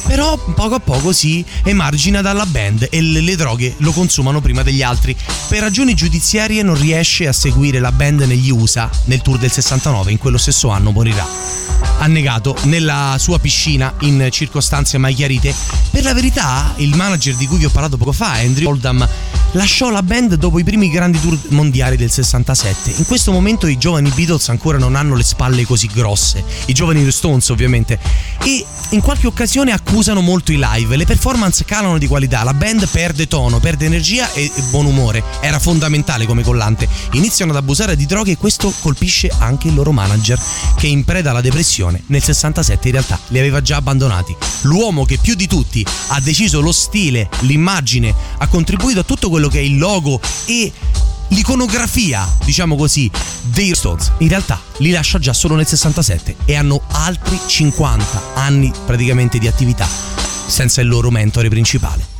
[0.08, 4.80] Però poco a poco si emargina dalla band e le, droghe lo consumano prima degli
[4.80, 5.14] altri.
[5.48, 10.10] Per ragioni giudiziarie non riesce a seguire la band negli USA nel tour del 69,
[10.10, 11.26] in quello stesso anno morirà.
[11.98, 15.54] Annegato nella sua piscina in circostanze mai chiarite.
[15.90, 19.09] Per la verità, il manager di cui vi ho parlato poco fa, Andrew Oldham,
[19.52, 22.94] lasciò la band dopo i primi grandi tour mondiali del 67.
[22.96, 27.09] In questo momento i giovani Beatles ancora non hanno le spalle così grosse, i giovani
[27.11, 27.98] Stones ovviamente,
[28.42, 32.88] e in qualche occasione accusano molto i live, le performance calano di qualità, la band
[32.88, 36.88] perde tono, perde energia e e buon umore, era fondamentale come collante.
[37.12, 40.40] Iniziano ad abusare di droghe e questo colpisce anche il loro manager,
[40.76, 44.35] che in preda alla depressione nel 67 in realtà li aveva già abbandonati.
[44.62, 47.58] L'uomo che più di tutti ha deciso lo stile, l'immagine,
[48.38, 50.73] ha contribuito a tutto quello che è il logo e
[51.29, 53.11] l'iconografia, diciamo così,
[53.42, 58.73] dei Stones, in realtà li lascia già solo nel 67 e hanno altri 50 anni
[58.87, 59.88] praticamente di attività
[60.47, 62.17] senza il loro mentore principale.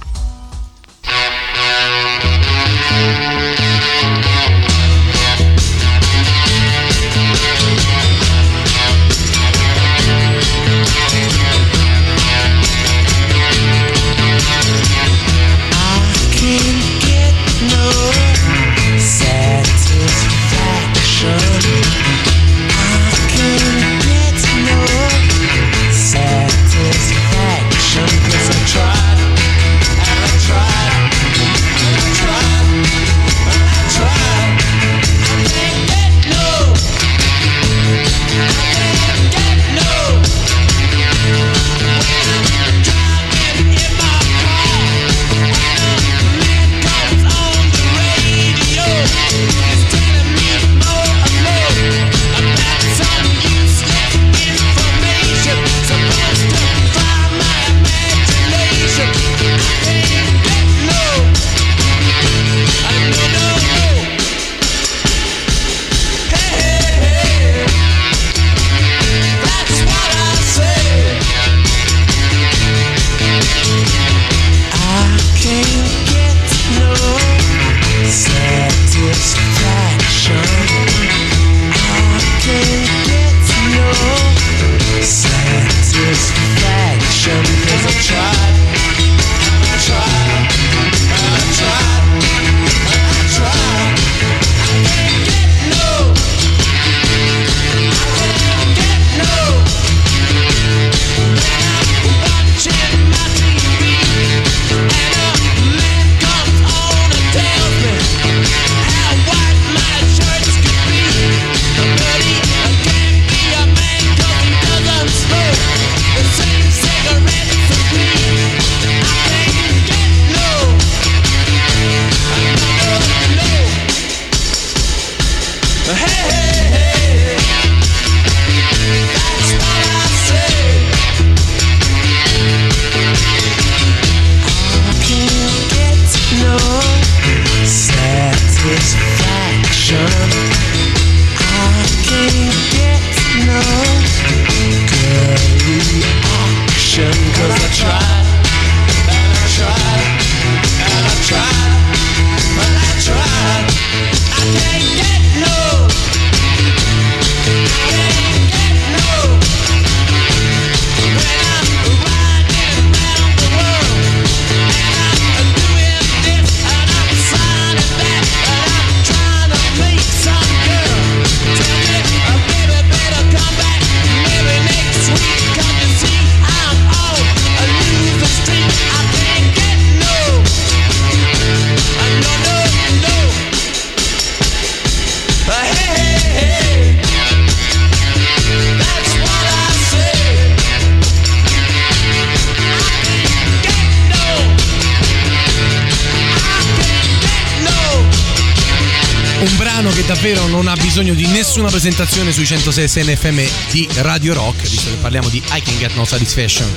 [201.69, 205.95] Nessuna presentazione sui 106 SNFM di Radio Rock, visto che parliamo di I Can Get
[205.95, 206.69] No Satisfaction.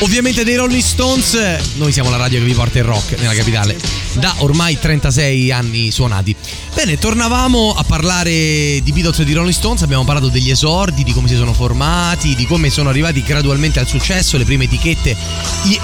[0.00, 1.36] Ovviamente dei Rolling Stones,
[1.74, 3.76] noi siamo la radio che vi porta il rock nella capitale
[4.14, 6.34] da ormai 36 anni suonati.
[6.74, 11.12] Bene, tornavamo a parlare di Beatles e di Rolling Stones, abbiamo parlato degli esordi, di
[11.12, 15.16] come si sono formati, di come sono arrivati gradualmente al successo, le prime etichette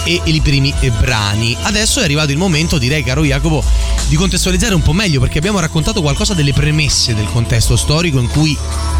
[0.04, 1.56] e, i primi brani.
[1.62, 3.62] Adesso è arrivato il momento, direi caro Jacopo,
[4.14, 8.28] di contestualizzare un po' meglio perché abbiamo raccontato qualcosa delle premesse del contesto storico in
[8.28, 8.56] cui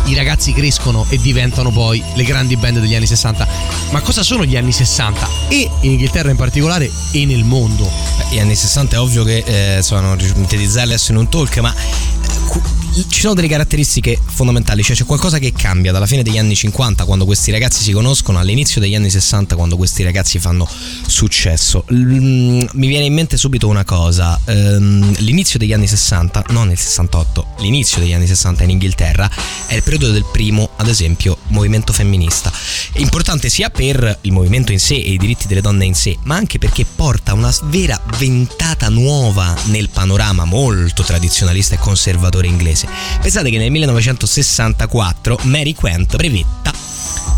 [0.06, 3.46] i ragazzi crescono e diventano poi le grandi band degli anni 60.
[3.92, 5.28] Ma cosa sono gli anni 60?
[5.50, 7.84] E in Inghilterra in particolare e nel mondo?
[7.84, 11.72] Beh, Gli anni 60 è ovvio che eh, sono sintetizzarli adesso in un talk, ma
[11.72, 12.73] eh,
[13.08, 17.04] ci sono delle caratteristiche fondamentali, cioè c'è qualcosa che cambia dalla fine degli anni 50
[17.04, 20.68] quando questi ragazzi si conoscono all'inizio degli anni 60 quando questi ragazzi fanno
[21.06, 21.84] successo.
[21.88, 26.78] L- mi viene in mente subito una cosa, ehm, l'inizio degli anni 60, non il
[26.78, 29.28] 68, l'inizio degli anni 60 in Inghilterra
[29.66, 32.52] è il periodo del primo, ad esempio, movimento femminista.
[32.96, 36.36] Importante sia per il movimento in sé e i diritti delle donne in sé, ma
[36.36, 42.83] anche perché porta una vera ventata nuova nel panorama molto tradizionalista e conservatore inglese.
[43.20, 46.72] Pensate che nel 1964 Mary Quant brevetta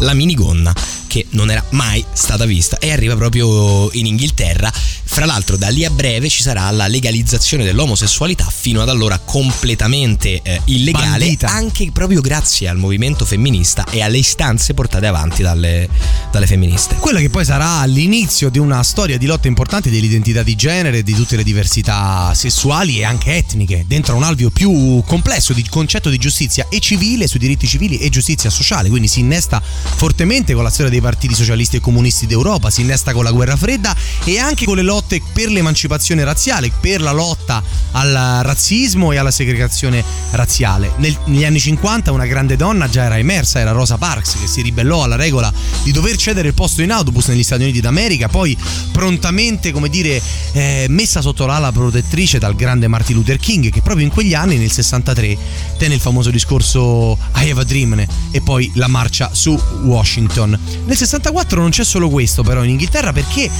[0.01, 0.75] la minigonna
[1.07, 4.71] che non era mai stata vista e arriva proprio in Inghilterra.
[5.09, 10.43] Fra l'altro da lì a breve ci sarà la legalizzazione dell'omosessualità fino ad allora completamente
[10.43, 11.49] eh, illegale Bandita.
[11.49, 15.89] anche proprio grazie al movimento femminista e alle istanze portate avanti dalle,
[16.31, 16.97] dalle femministe.
[16.97, 21.15] Quella che poi sarà l'inizio di una storia di lotta importante dell'identità di genere, di
[21.15, 26.19] tutte le diversità sessuali e anche etniche, dentro un alveo più complesso di concetto di
[26.19, 30.71] giustizia e civile, sui diritti civili e giustizia sociale, quindi si innesta fortemente con la
[30.71, 34.67] storia dei partiti socialisti e comunisti d'Europa, si innesta con la guerra fredda e anche
[34.67, 34.96] con le lotte
[35.33, 40.93] per l'emancipazione razziale, per la lotta al razzismo e alla segregazione razziale.
[40.97, 44.63] Nel- negli anni 50 una grande donna già era emersa, era Rosa Parks, che si
[44.63, 48.57] ribellò alla regola di dover cedere il posto in autobus negli Stati Uniti d'America, poi
[48.93, 50.21] prontamente, come dire,
[50.53, 54.57] eh, messa sotto l'ala protettrice dal grande Martin Luther King, che proprio in quegli anni,
[54.57, 55.37] nel 63,
[55.77, 60.59] tenne il famoso discorso I have a dream e poi la marcia su Washington.
[60.85, 63.51] Nel 64 non c'è solo questo però in Inghilterra perché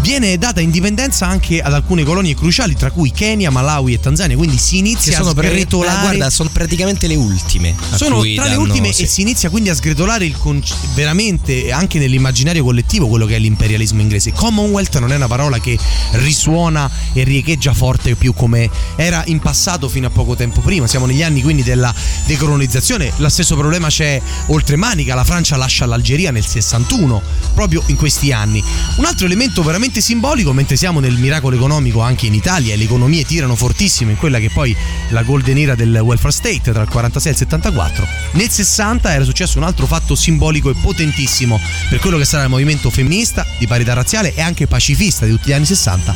[0.00, 4.56] viene data indipendenza anche ad alcune colonie cruciali, tra cui Kenya, Malawi e Tanzania, quindi
[4.56, 7.76] si inizia a sgretolare eh, guarda, sono praticamente le ultime.
[7.94, 9.02] sono tra le danno- ultime sì.
[9.02, 13.38] e si inizia quindi a sgretolare il conce- veramente anche nell'immaginario collettivo quello che è
[13.38, 14.32] l'imperialismo inglese.
[14.32, 15.78] Commonwealth non è una parola che
[16.12, 20.86] risuona e riecheggia forte più come era in passato fino a poco tempo prima.
[20.86, 23.12] Siamo negli anni quindi della decolonizzazione.
[23.16, 27.20] Lo stesso problema c'è oltre Manica, la Francia lascia l'Algeria nel 61,
[27.54, 28.62] proprio in questi anni.
[28.96, 32.84] Un altro elemento veramente simbolico, mentre siamo nel miracolo economico anche in Italia e le
[32.84, 34.76] economie tirano fortissimo in quella che poi
[35.08, 39.24] la golden era del welfare state tra il 46 e il 74, nel 60 era
[39.24, 43.66] successo un altro fatto simbolico e potentissimo per quello che sarà il movimento femminista, di
[43.66, 46.14] parità razziale e anche pacifista di tutti gli anni 60,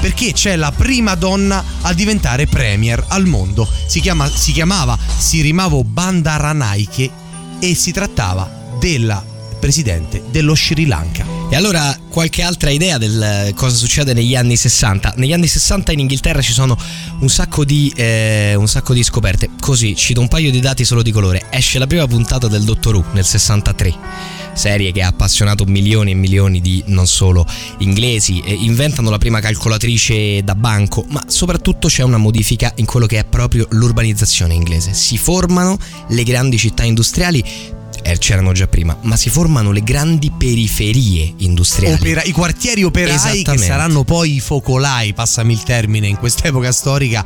[0.00, 3.68] perché c'è la prima donna a diventare premier al mondo.
[3.86, 7.10] Si, chiama- si chiamava Sirimavo Bandaranaike
[7.58, 8.48] e si trattava
[8.78, 11.24] della presidente dello Sri Lanka.
[11.50, 15.14] E allora qualche altra idea del eh, cosa succede negli anni 60?
[15.16, 16.76] Negli anni 60 in Inghilterra ci sono
[17.20, 19.50] un sacco di, eh, un sacco di scoperte.
[19.60, 21.46] Così, cito un paio di dati solo di colore.
[21.50, 26.14] Esce la prima puntata del Dottor Who nel 63 serie che ha appassionato milioni e
[26.14, 27.46] milioni di non solo
[27.78, 33.18] inglesi, inventano la prima calcolatrice da banco, ma soprattutto c'è una modifica in quello che
[33.18, 34.94] è proprio l'urbanizzazione inglese.
[34.94, 35.78] Si formano
[36.08, 37.44] le grandi città industriali
[38.18, 41.94] c'erano già prima, ma si formano le grandi periferie industriali.
[41.94, 47.24] Opera- I quartieri operai che saranno poi i focolai, passami il termine, in quest'epoca storica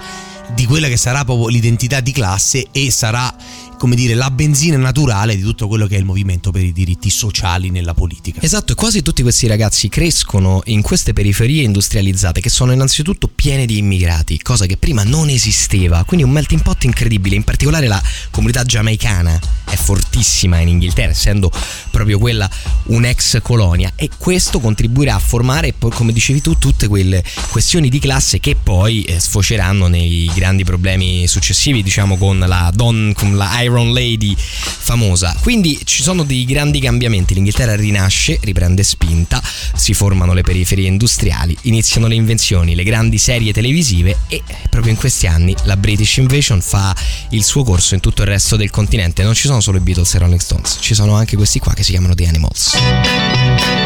[0.54, 3.32] di quella che sarà proprio l'identità di classe e sarà,
[3.80, 7.08] come dire, la benzina naturale di tutto quello che è il movimento per i diritti
[7.08, 8.42] sociali nella politica.
[8.42, 13.64] Esatto, e quasi tutti questi ragazzi crescono in queste periferie industrializzate che sono innanzitutto piene
[13.64, 18.02] di immigrati, cosa che prima non esisteva, quindi un melting pot incredibile, in particolare la
[18.30, 21.50] comunità giamaicana è fortissima in Inghilterra, essendo
[21.90, 22.50] proprio quella
[22.84, 28.40] un'ex colonia e questo contribuirà a formare, come dicevi tu, tutte quelle questioni di classe
[28.40, 33.92] che poi eh, sfoceranno nei grandi problemi successivi, diciamo con la, Don, con la Iron
[33.92, 35.36] Lady famosa.
[35.40, 39.40] Quindi ci sono dei grandi cambiamenti, l'Inghilterra rinasce, riprende spinta,
[39.74, 44.98] si formano le periferie industriali, iniziano le invenzioni, le grandi serie televisive e proprio in
[44.98, 46.94] questi anni la British Invasion fa
[47.30, 49.22] il suo corso in tutto il resto del continente.
[49.22, 51.84] Non ci sono solo i Beatles e Rolling Stones, ci sono anche questi qua che
[51.84, 53.79] si chiamano The Animals.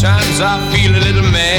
[0.00, 1.49] Sometimes I feel a little mad.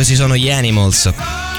[0.00, 1.12] Questi sono gli Animals.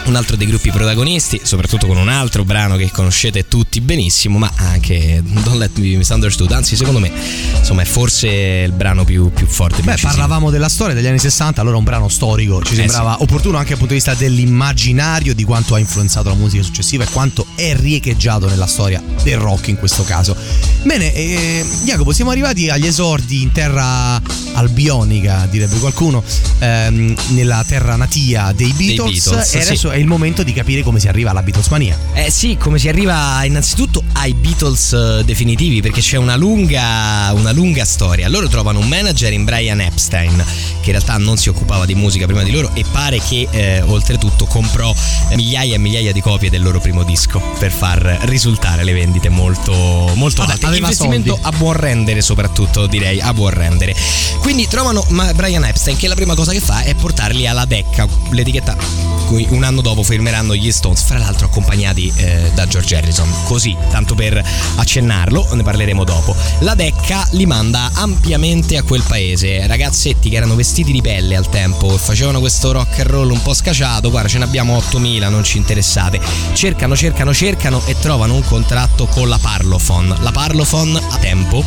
[0.06, 4.52] Un altro dei gruppi protagonisti, soprattutto con un altro brano che conoscete tutti benissimo, ma
[4.56, 6.52] anche Don't Let Me Be Misunderstood.
[6.52, 7.12] Anzi, secondo me,
[7.60, 8.28] insomma, è forse
[8.66, 9.84] il brano più, più forte.
[9.84, 13.58] Beh, parlavamo della storia degli anni 60, allora un brano storico ci Eh sembrava opportuno
[13.58, 17.46] anche dal punto di vista dell'immaginario di quanto ha influenzato la musica successiva e quanto
[17.54, 20.36] è riecheggiato nella storia del rock in questo caso.
[20.82, 24.20] Bene, eh, Jacopo, siamo arrivati agli esordi in terra
[24.54, 26.24] albionica, direbbe qualcuno,
[26.60, 29.96] ehm, nella terra natia dei Beatles, Beatles, e adesso sì.
[29.96, 31.98] è il momento di capire come si arriva alla Beatlesmania.
[32.14, 37.52] Eh sì, come si arriva innanzitutto ai Beatles eh, definitivi, perché c'è una lunga, una
[37.52, 38.28] lunga storia.
[38.28, 40.44] Loro trovano un manager in Brian Epstein,
[40.82, 43.82] che in realtà non si occupava di musica prima di loro e pare che eh,
[43.82, 44.94] oltretutto comprò
[45.36, 50.12] migliaia e migliaia di copie del loro primo disco per far risultare le vendite molto,
[50.16, 50.66] molto alte.
[50.66, 51.48] aveva Investimento soldi.
[51.48, 53.96] a buon rendere soprattutto, direi, a buon rendere.
[54.40, 55.06] Quindi trovano
[55.36, 58.76] Brian Epstein che la prima cosa che fa è portarli alla Decca, l'etichetta
[59.32, 63.32] cui un anno dopo firmeranno gli Stones, fra l'altro accompagnati eh, da George Harrison.
[63.46, 64.44] Così, tanto per
[64.76, 66.36] accennarlo, ne parleremo dopo.
[66.60, 71.50] La Decca li manda ampiamente a quel paese, ragazzetti che erano vestiti di pelle al
[71.50, 75.28] tempo e facevano questo rock and roll un po' scaciato, guarda ce ne abbiamo 8000,
[75.28, 76.22] non ci interessate.
[76.54, 80.16] Cercano, cercano, cercano e trovano un contratto con la Parlophone.
[80.22, 81.62] La Parlophone a tempo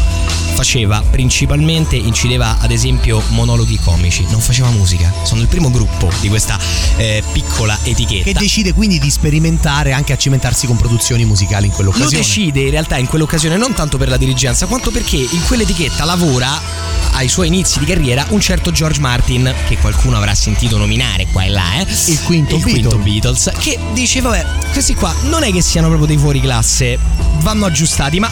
[0.55, 5.12] faceva principalmente, incideva ad esempio monologhi comici, non faceva musica.
[5.22, 6.59] Sono il primo gruppo di questa
[6.96, 8.24] eh, piccola etichetta.
[8.24, 12.16] Che decide quindi di sperimentare anche a cimentarsi con produzioni musicali in Lo quell'occasione.
[12.16, 16.94] decide in realtà in quell'occasione non tanto per la dirigenza quanto perché in quell'etichetta lavora
[17.12, 21.42] ai suoi inizi di carriera un certo George Martin che qualcuno avrà sentito nominare qua
[21.45, 21.86] e là eh?
[22.07, 23.03] Il quinto il quinto Beatle.
[23.03, 26.99] Beatles che dice vabbè questi qua non è che siano proprio dei fuori classe
[27.38, 28.30] vanno aggiustati ma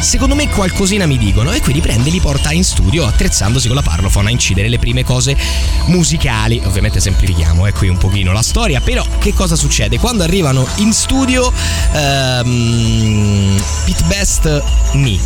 [0.00, 3.76] secondo me qualcosina mi dicono e quindi prende e li porta in studio attrezzandosi con
[3.76, 5.36] la Parlophone a incidere le prime cose
[5.86, 10.66] musicali ovviamente semplifichiamo è qui un pochino la storia però che cosa succede quando arrivano
[10.76, 11.52] in studio
[11.92, 15.20] ehm, Pete Best ni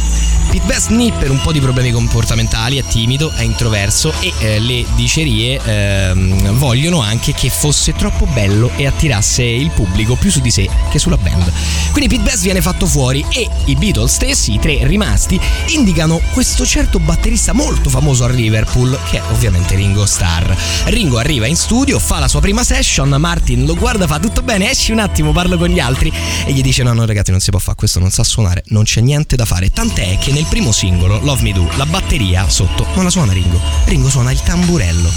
[0.50, 4.58] Pete Best ni per un po' di problemi comportamentali è timido, è introverso e eh,
[4.60, 10.40] le dicerie ehm, vogliono anche che fosse troppo bello e attirasse il pubblico più su
[10.40, 11.52] di sé che sulla band.
[11.92, 16.66] Quindi Pete Best viene fatto fuori e i Beatles stessi, i tre rimasti, indicano questo
[16.66, 20.52] certo batterista molto famoso a Liverpool che è ovviamente Ringo Starr.
[20.86, 24.70] Ringo arriva in studio, fa la sua prima session, Martin lo guarda, fa tutto bene,
[24.70, 26.12] esci un attimo, parlo con gli altri
[26.44, 28.84] e gli dice no no ragazzi non si può fare, questo non sa suonare, non
[28.84, 29.70] c'è niente da fare.
[29.70, 33.60] Tant'è che nel primo singolo, Love Me Do, la batteria sotto non la suona Ringo,
[33.84, 35.12] Ringo suona il tamburello.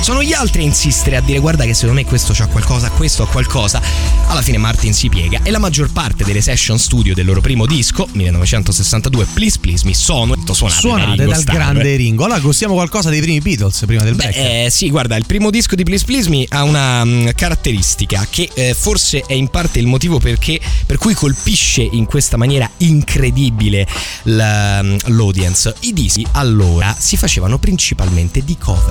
[0.00, 3.24] Sono gli altri a insistere a dire guarda che secondo me questo c'ha qualcosa, questo
[3.24, 3.80] ha qualcosa.
[4.26, 7.66] Alla fine Martin si piega e la maggior parte delle session studio del loro primo
[7.66, 11.54] disco, 1962, Please Please Me, sono suonate, da Suonate Ringo dal Starr.
[11.54, 12.24] grande Ringo.
[12.24, 14.34] Allora gustiamo qualcosa dei primi Beatles prima del break.
[14.34, 18.26] Beh, eh, sì, guarda, il primo disco di Please Please Me ha una mm, caratteristica
[18.30, 22.70] che eh, forse è in parte il motivo perché, per cui colpisce in questa maniera
[22.78, 23.86] incredibile
[24.26, 25.74] mm, l'audience.
[25.80, 28.87] I dischi allora si facevano principalmente di cover.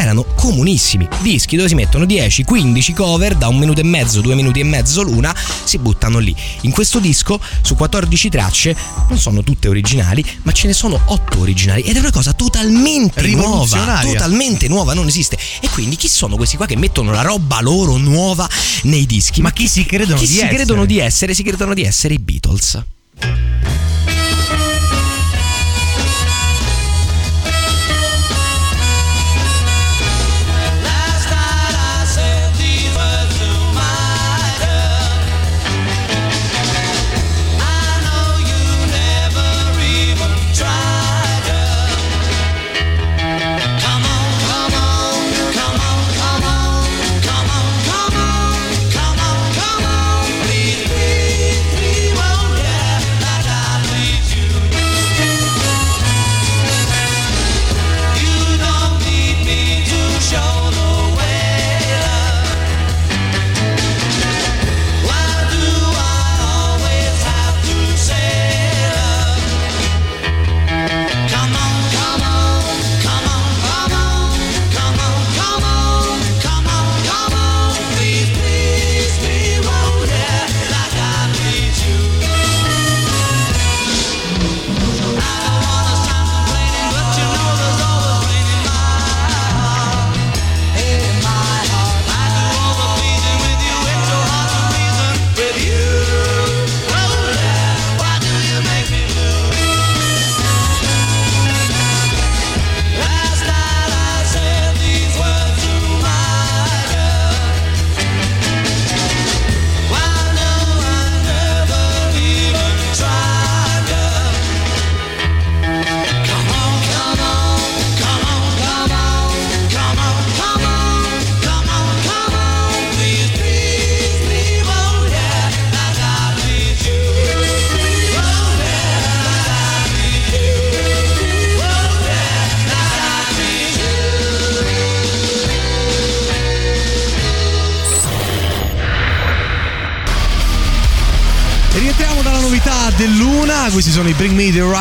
[0.00, 4.36] Erano comunissimi, dischi dove si mettono 10, 15 cover da un minuto e mezzo, due
[4.36, 5.34] minuti e mezzo l'una,
[5.64, 6.34] si buttano lì.
[6.60, 8.76] In questo disco, su 14 tracce,
[9.08, 13.26] non sono tutte originali, ma ce ne sono 8 originali ed è una cosa totalmente
[13.26, 15.36] nuova, totalmente nuova, non esiste.
[15.60, 18.48] E quindi chi sono questi qua che mettono la roba loro nuova
[18.84, 19.42] nei dischi?
[19.42, 20.54] Ma chi si credono chi di si essere?
[20.54, 21.34] credono di essere?
[21.34, 22.82] Si credono di essere i Beatles.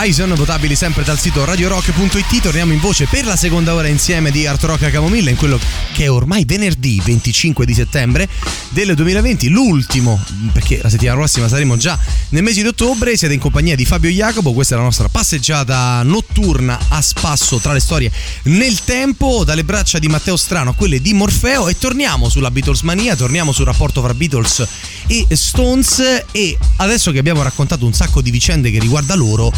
[0.08, 2.41] Horizon, votabili sempre dal sito radiorock.it.
[2.41, 5.60] Torniamo in voce per la seconda ora insieme di Art Rock a Camomilla in quello
[5.91, 8.30] che è ormai venerdì 25 di settembre
[8.70, 10.18] del 2020, l'ultimo,
[10.53, 11.99] perché la settimana prossima saremo già
[12.30, 13.18] nel mese di ottobre.
[13.18, 17.74] Siete in compagnia di Fabio Jacopo, questa è la nostra passeggiata notturna a spasso tra
[17.74, 18.10] le storie
[18.43, 22.80] nel tempo, dalle braccia di Matteo Strano a quelle di Morfeo e torniamo sulla Beatles
[22.82, 24.66] mania, torniamo sul rapporto fra Beatles
[25.08, 29.51] e Stones e adesso che abbiamo raccontato un sacco di vicende che riguarda loro,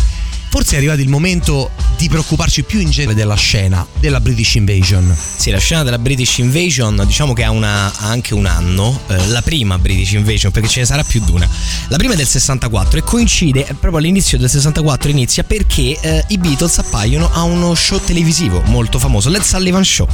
[0.49, 5.15] forse è arrivato il momento di preoccuparci più in genere della scena della British Invasion.
[5.37, 9.27] Sì, la scena della British Invasion diciamo che ha, una- ha anche un anno, eh,
[9.27, 11.47] la prima British Invasion perché ce ne sarà più di una.
[11.89, 16.23] La prima è del 64 e coincide eh, proprio all'inizio del 64 inizia perché eh,
[16.29, 20.07] i Beatles appaiono a uno show televisivo molto famoso, Led Sullivan Show.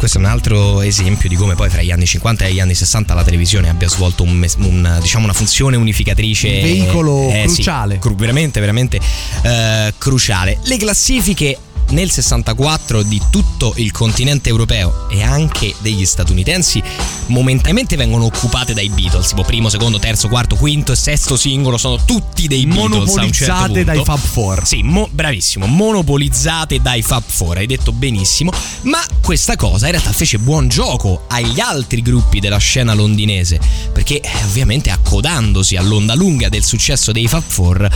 [0.00, 2.74] Questo è un altro esempio di come poi fra gli anni 50 e gli anni
[2.74, 6.48] 60 la televisione abbia svolto un un, diciamo una funzione unificatrice.
[6.48, 7.98] Un veicolo eh, sì, cruciale.
[7.98, 8.98] cru- veramente, veramente
[9.42, 10.58] eh, cruciale.
[10.62, 11.58] Le classifiche
[11.90, 16.82] nel 64 di tutto il continente europeo e anche degli statunitensi
[17.26, 21.98] momentaneamente vengono occupate dai Beatles, tipo primo, secondo, terzo, quarto, quinto e sesto singolo sono
[22.04, 24.66] tutti dei Beatles a un certo Monopolizzate dai Fab Four.
[24.66, 28.52] Sì, mo- bravissimo, monopolizzate dai Fab Four, hai detto benissimo,
[28.82, 33.60] ma questa cosa in realtà fece buon gioco agli altri gruppi della scena londinese,
[33.92, 37.88] perché eh, ovviamente accodandosi all'onda lunga del successo dei Fab Four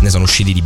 [0.00, 0.62] ne sono usciti di,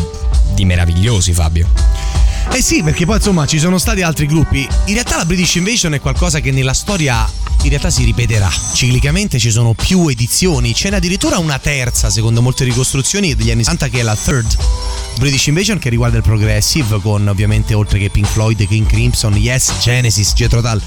[0.54, 2.29] di meravigliosi, Fabio.
[2.53, 4.66] Eh sì, perché poi insomma ci sono stati altri gruppi.
[4.86, 7.28] In realtà la British Invasion è qualcosa che nella storia
[7.62, 8.51] in realtà si ripeterà.
[8.74, 13.88] Ciclicamente ci sono più edizioni, ce addirittura una terza secondo molte ricostruzioni degli anni 60
[13.88, 14.57] che è la third
[15.18, 19.72] British Invasion che riguarda il progressive con ovviamente oltre che Pink Floyd, King Crimson, Yes,
[19.80, 20.80] Genesis, Jethro Tull.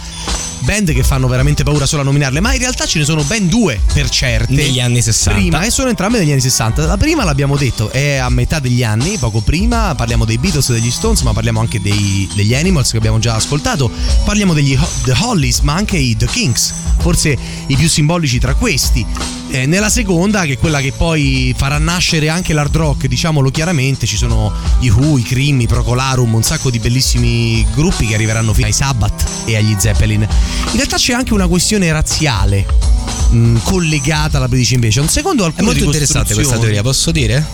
[0.64, 3.50] Band che fanno veramente paura solo a nominarle, ma in realtà ce ne sono ben
[3.50, 4.54] due per certe.
[4.54, 5.38] Negli anni 60.
[5.38, 6.86] Prima, e sono entrambe negli anni 60.
[6.86, 9.94] La prima l'abbiamo detto, è a metà degli anni, poco prima.
[9.94, 13.92] Parliamo dei Beatles degli Stones, ma parliamo anche dei- degli Animals che abbiamo già ascoltato.
[14.24, 19.06] Parliamo degli The Hollies, ma anche i The Kings, forse i più simbolici tra questi.
[19.54, 24.08] Eh, nella seconda, che è quella che poi farà nascere anche l'hard rock, diciamolo chiaramente,
[24.08, 28.52] ci sono gli Who, i Cream, i Procolarum, un sacco di bellissimi gruppi che arriveranno
[28.52, 30.22] fino ai Sabbath e agli Zeppelin.
[30.22, 32.66] In realtà c'è anche una questione razziale
[33.30, 35.08] mh, collegata alla British Invasion.
[35.08, 37.46] Secondo È alcune molto interessante questa teoria, posso dire?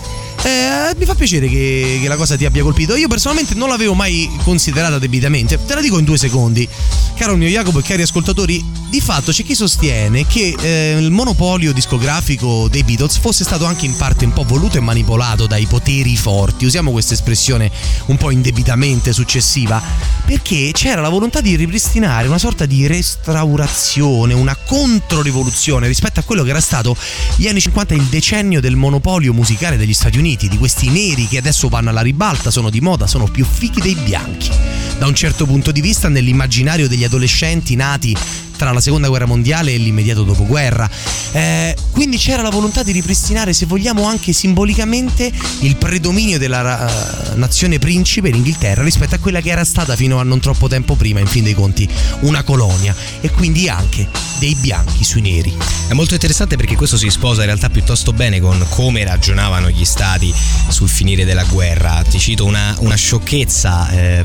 [0.43, 2.95] Eh, mi fa piacere che, che la cosa ti abbia colpito.
[2.95, 5.59] Io personalmente non l'avevo mai considerata debitamente.
[5.65, 6.67] Te la dico in due secondi.
[7.15, 11.73] Caro mio Jacopo e cari ascoltatori, di fatto c'è chi sostiene che eh, il monopolio
[11.73, 16.15] discografico dei Beatles fosse stato anche in parte un po' voluto e manipolato dai poteri
[16.15, 16.65] forti.
[16.65, 17.69] Usiamo questa espressione
[18.05, 19.81] un po' indebitamente successiva.
[20.25, 26.43] Perché c'era la volontà di ripristinare una sorta di restaurazione, una controrivoluzione rispetto a quello
[26.43, 26.95] che era stato
[27.35, 31.37] gli anni 50 il decennio del monopolio musicale degli Stati Uniti, di questi neri che
[31.37, 34.49] adesso vanno alla ribalta, sono di moda, sono più fichi dei bianchi.
[34.97, 38.15] Da un certo punto di vista, nell'immaginario degli adolescenti nati
[38.59, 40.87] tra la seconda guerra mondiale e l'immediato dopoguerra.
[41.31, 45.31] Eh, quindi c'era la volontà di ripristinare, se vogliamo, anche simbolicamente
[45.61, 50.23] il predominio della eh, nazione principe, l'Inghilterra, rispetto a quella che era stata fino a
[50.23, 51.87] non troppo tempo prima, in fin dei conti,
[52.21, 54.07] una colonia, e quindi anche
[54.39, 55.55] dei bianchi sui neri.
[55.87, 59.85] È molto interessante perché questo si sposa in realtà piuttosto bene con come ragionavano gli
[59.85, 60.33] stati
[60.67, 62.03] sul finire della guerra.
[62.07, 64.23] Ti cito una, una sciocchezza eh,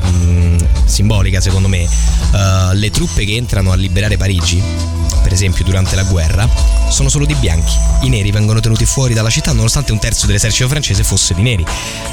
[0.85, 1.87] simbolica secondo me.
[2.31, 4.59] Uh, le truppe che entrano a liberare Parigi,
[5.21, 6.49] per esempio durante la guerra,
[6.89, 7.73] sono solo di bianchi.
[8.01, 11.63] I neri vengono tenuti fuori dalla città nonostante un terzo dell'esercito francese fosse di neri.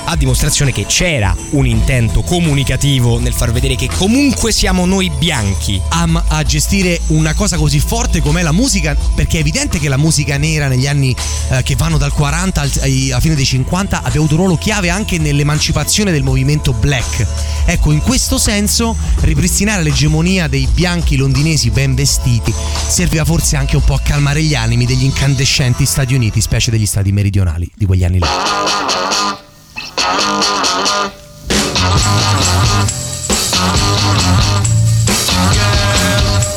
[0.04, 5.80] A dimostrazione che c'era un intento comunicativo nel far vedere che comunque siamo noi bianchi.
[5.88, 9.96] Am a gestire una cosa così forte com'è la musica, perché è evidente che la
[9.96, 11.16] musica nera negli anni
[11.48, 14.90] eh, che vanno dal 40 al, ai- fine dei 50 abbia avuto un ruolo chiave
[14.90, 17.26] anche nell'emancipazione del movimento black.
[17.64, 23.84] Ecco, in questo senso ripristinare l'egemonia dei bianchi londinesi ben vestiti serviva forse anche un
[23.84, 28.04] po' a calmare gli animi degli incandescenti Stati Uniti, specie degli stati meridionali di quegli
[28.04, 28.28] anni là.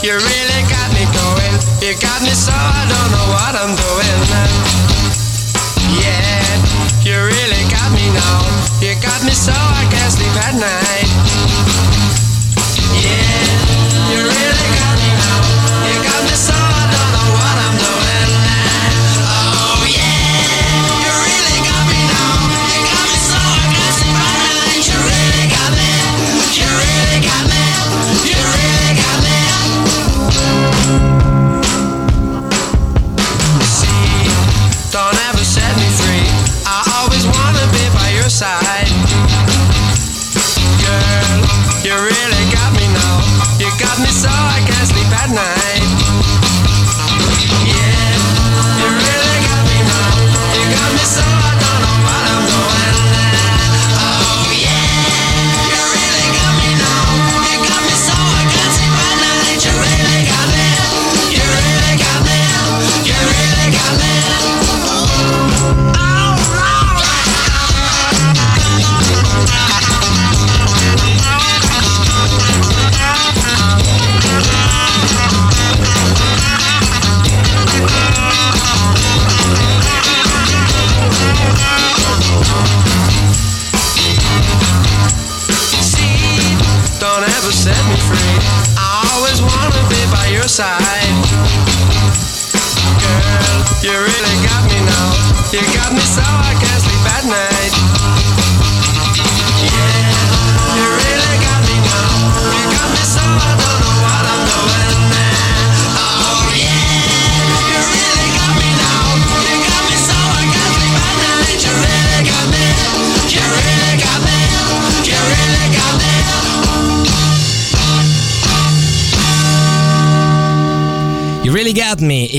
[0.02, 1.58] You really got me going.
[1.82, 4.22] You got me so I don't know what I'm doing.
[6.00, 6.46] Yeah,
[7.02, 8.46] you really got me now.
[8.82, 11.15] You got me so I can't sleep at night.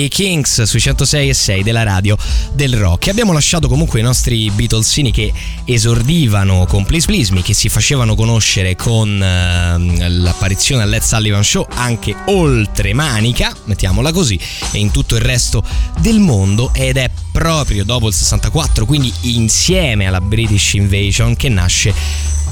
[0.05, 2.16] I Kings sui 106 e 6 della radio
[2.53, 3.07] del rock.
[3.07, 5.32] E Abbiamo lasciato comunque i nostri Beatlesini che
[5.64, 11.44] esordivano con Please Please Me, che si facevano conoscere con ehm, l'apparizione al Let's Sullivan
[11.44, 14.38] Show anche oltre Manica, mettiamola così,
[14.72, 15.62] e in tutto il resto
[16.01, 21.94] del mondo ed è proprio dopo il 64, quindi insieme alla British Invasion che nasce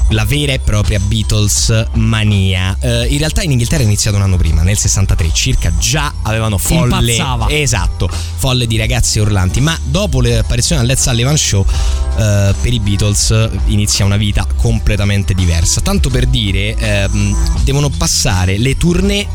[0.09, 2.75] la vera e propria Beatles mania.
[2.79, 6.57] Eh, in realtà in Inghilterra è iniziato un anno prima, nel 63 circa, già avevano
[6.57, 7.13] folle.
[7.13, 7.49] Impazzava.
[7.49, 9.61] Esatto, folle di ragazzi urlanti.
[9.61, 11.65] Ma dopo l'apparizione al Let's Sullivan Show,
[12.17, 15.81] eh, per i Beatles inizia una vita completamente diversa.
[15.81, 19.27] Tanto per dire, ehm, devono passare le tournée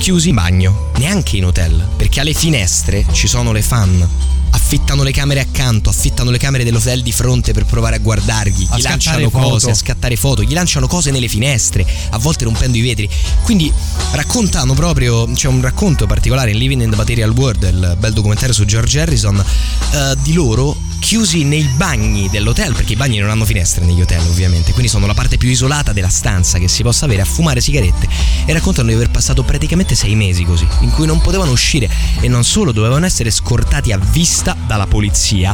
[0.00, 4.08] chiusi in bagno, neanche in hotel, perché alle finestre ci sono le fan.
[4.52, 8.78] Affittano le camere accanto, affittano le camere dell'hotel di fronte per provare a guardargli, A
[8.78, 9.70] gli lanciano cose, foto.
[9.70, 13.08] a scattare foto, gli lanciano cose nelle finestre, a volte rompendo i vetri.
[13.42, 13.70] Quindi
[14.12, 18.54] raccontano proprio, c'è un racconto particolare in Living in the Material World, il bel documentario
[18.54, 20.74] su George Harrison, eh, di loro
[21.10, 25.06] chiusi nei bagni dell'hotel, perché i bagni non hanno finestre negli hotel ovviamente, quindi sono
[25.06, 28.06] la parte più isolata della stanza che si possa avere a fumare sigarette.
[28.44, 31.90] E raccontano di aver passato praticamente sei mesi così, in cui non potevano uscire
[32.20, 35.52] e non solo dovevano essere scortati a vista dalla polizia,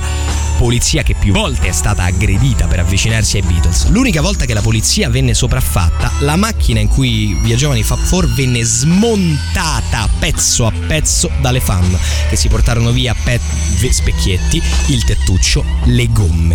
[0.59, 3.89] polizia che più volte è stata aggredita per avvicinarsi ai Beatles.
[3.89, 8.31] L'unica volta che la polizia venne sopraffatta, la macchina in cui viaggiavano i Fab Four
[8.35, 11.99] venne smontata pezzo a pezzo dalle fan
[12.29, 13.41] che si portarono via pe-
[13.91, 15.46] specchietti, il tettuccio,
[15.87, 16.55] le gomme.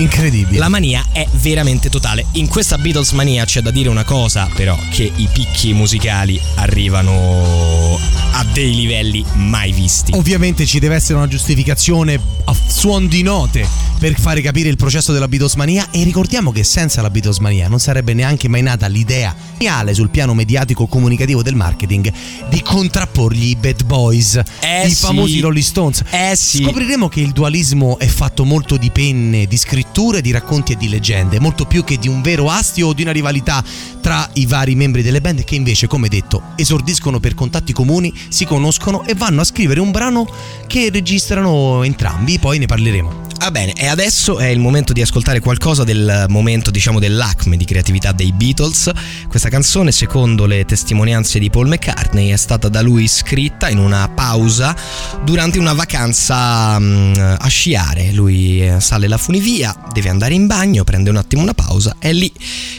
[0.00, 0.58] Incredibile.
[0.58, 2.24] La mania è veramente totale.
[2.32, 7.98] In questa Beatles mania c'è da dire una cosa, però, che i picchi musicali arrivano
[8.32, 10.12] a dei livelli mai visti.
[10.14, 13.66] Ovviamente ci deve essere una giustificazione a suon di note
[13.98, 18.14] per fare capire il processo della Beatlesmania e ricordiamo che senza la Beatlesmania non sarebbe
[18.14, 22.10] neanche mai nata l'idea reale sul piano mediatico comunicativo del marketing
[22.48, 24.94] di contrapporgli i Bad Boys, Eh i sì.
[24.94, 26.02] famosi Rolling Stones.
[26.08, 26.62] Eh sì.
[26.62, 29.58] Scopriremo che il dualismo è fatto molto di penne, di
[29.90, 33.02] scritture, di racconti e di leggende, molto più che di un vero astio o di
[33.02, 33.62] una rivalità
[34.00, 38.46] tra i vari membri delle band che invece, come detto, esordiscono per contatti comuni, si
[38.46, 40.26] conoscono e vanno a scrivere un brano
[40.66, 43.29] che registrano entrambi, poi ne parleremo.
[43.40, 47.64] Va bene, e adesso è il momento di ascoltare qualcosa del momento, diciamo, dell'acme di
[47.64, 48.90] creatività dei Beatles.
[49.28, 54.06] Questa canzone, secondo le testimonianze di Paul McCartney, è stata da lui scritta in una
[54.10, 54.76] pausa
[55.24, 58.12] durante una vacanza mm, a sciare.
[58.12, 62.12] Lui eh, sale la funivia, deve andare in bagno, prende un attimo una pausa, è
[62.12, 62.30] lì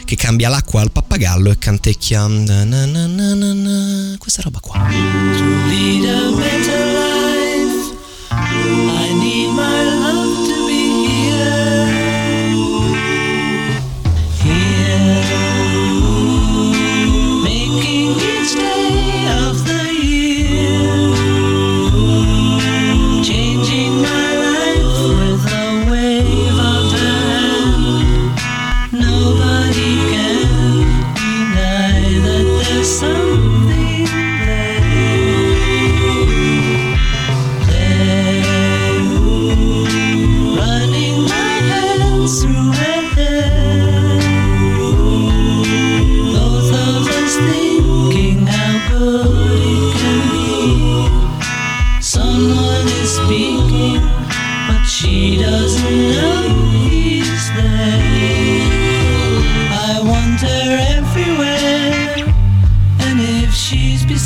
[0.04, 4.78] che cambia l'acqua al pappagallo e canticchia na na na na questa roba qua.
[5.68, 7.96] lead a better life.
[8.30, 9.31] I need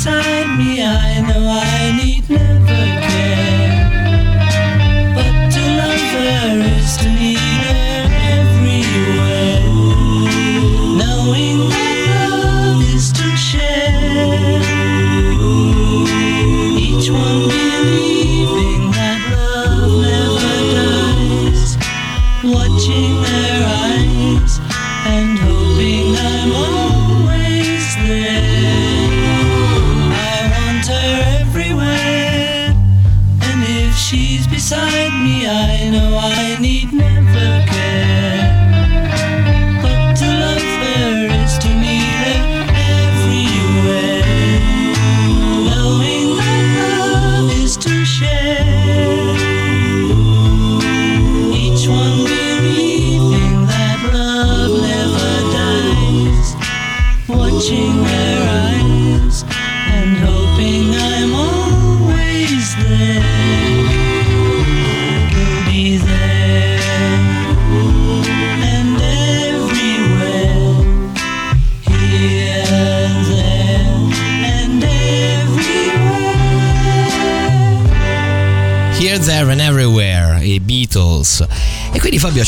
[0.07, 0.36] sun.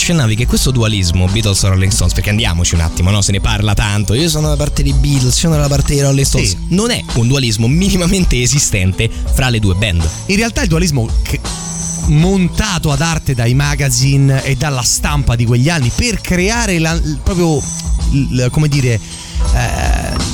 [0.09, 3.21] Accennavi che questo dualismo Beatles e Rolling Stones, perché andiamoci un attimo, no?
[3.21, 6.25] se ne parla tanto, io sono dalla parte dei Beatles, sono dalla parte dei Rolling
[6.25, 6.57] Stones, Sì.
[6.69, 10.03] non è un dualismo minimamente esistente fra le due band.
[10.27, 11.39] In realtà il dualismo che-
[12.07, 17.61] montato ad arte dai magazine e dalla stampa di quegli anni per creare la- proprio
[18.49, 18.99] come dire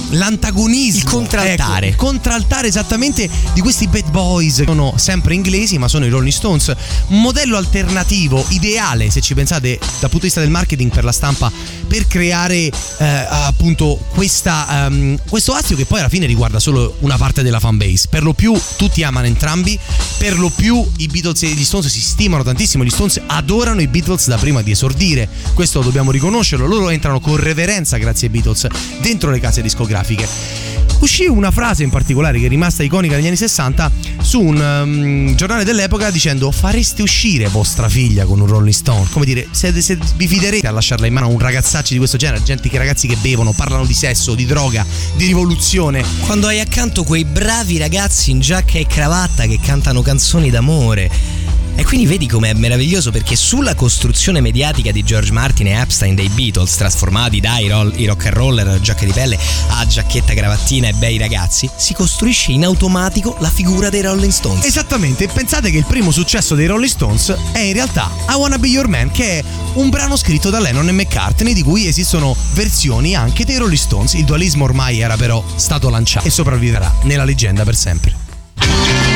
[0.10, 1.88] l'antagonismo Il contraltare.
[1.88, 6.10] Ecco, il contraltare esattamente di questi bad boys che sono sempre inglesi ma sono i
[6.10, 6.74] Rolling Stones
[7.08, 11.12] un modello alternativo ideale se ci pensate dal punto di vista del marketing per la
[11.12, 11.52] stampa
[11.88, 17.18] per creare eh, appunto questa, ehm, questo astio che poi alla fine riguarda solo una
[17.18, 18.08] parte della fanbase.
[18.10, 19.78] Per lo più tutti amano entrambi
[20.18, 22.84] per lo più i Beatles e gli Stones si stimano tantissimo.
[22.84, 26.66] Gli Stones adorano i Beatles da prima di esordire questo dobbiamo riconoscerlo.
[26.66, 28.68] Loro entrano con reverenza grazie ai Beatles
[29.02, 30.65] dentro le case discografiche
[31.06, 33.92] uscì una frase in particolare che è rimasta iconica negli anni 60
[34.22, 39.24] su un um, giornale dell'epoca dicendo fareste uscire vostra figlia con un Rolling Stone come
[39.24, 42.42] dire se, se vi fiderete a lasciarla in mano a un ragazzaccio di questo genere
[42.44, 44.84] gente che ragazzi che bevono parlano di sesso di droga
[45.16, 50.50] di rivoluzione Quando hai accanto quei bravi ragazzi in giacca e cravatta che cantano canzoni
[50.50, 51.35] d'amore.
[51.76, 56.30] E quindi vedi com'è meraviglioso perché sulla costruzione mediatica di George Martin e Epstein dei
[56.30, 59.38] Beatles, trasformati dai roll- i rock and roller, giacche di pelle
[59.70, 64.66] a giacchetta, cravattina e bei ragazzi, si costruisce in automatico la figura dei Rolling Stones.
[64.66, 68.68] Esattamente, pensate che il primo successo dei Rolling Stones è in realtà I Wanna Be
[68.68, 73.16] Your Man, che è un brano scritto da Lennon e McCartney, di cui esistono versioni
[73.16, 74.14] anche dei Rolling Stones.
[74.14, 79.15] Il dualismo ormai era però stato lanciato e sopravviverà nella leggenda per sempre.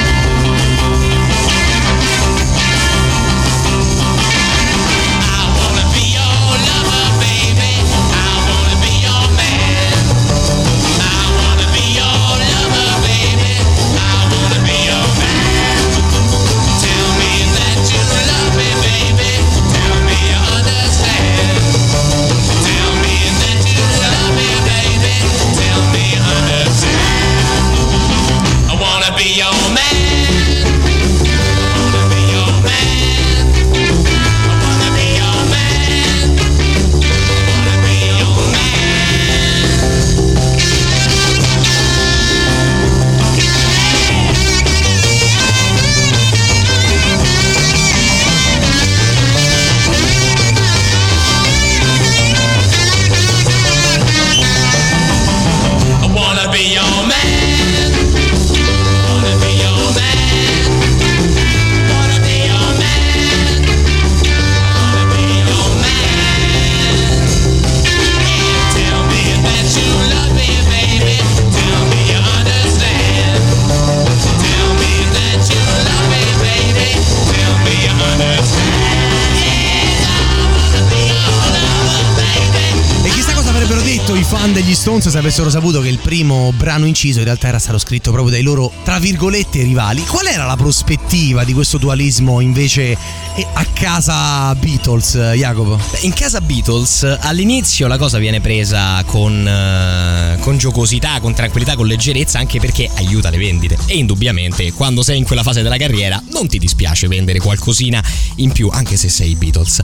[85.10, 88.44] Se avessero saputo che il primo brano inciso in realtà era stato scritto proprio dai
[88.44, 90.04] loro, tra virgolette, rivali.
[90.04, 92.98] Qual era la prospettiva di questo dualismo invece
[93.36, 95.80] eh, a casa Beatles, eh, Jacopo?
[96.02, 101.88] In casa Beatles all'inizio la cosa viene presa con, eh, con giocosità, con tranquillità, con
[101.88, 103.78] leggerezza, anche perché aiuta le vendite.
[103.88, 108.04] E indubbiamente quando sei in quella fase della carriera non ti dispiace vendere qualcosina
[108.36, 109.82] in più, anche se sei Beatles.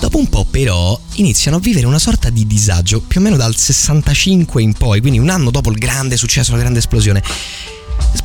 [0.00, 3.56] Dopo un po' però iniziano a vivere una sorta di disagio, più o meno dal
[3.56, 7.20] 65 in poi, quindi un anno dopo il grande successo, la grande esplosione,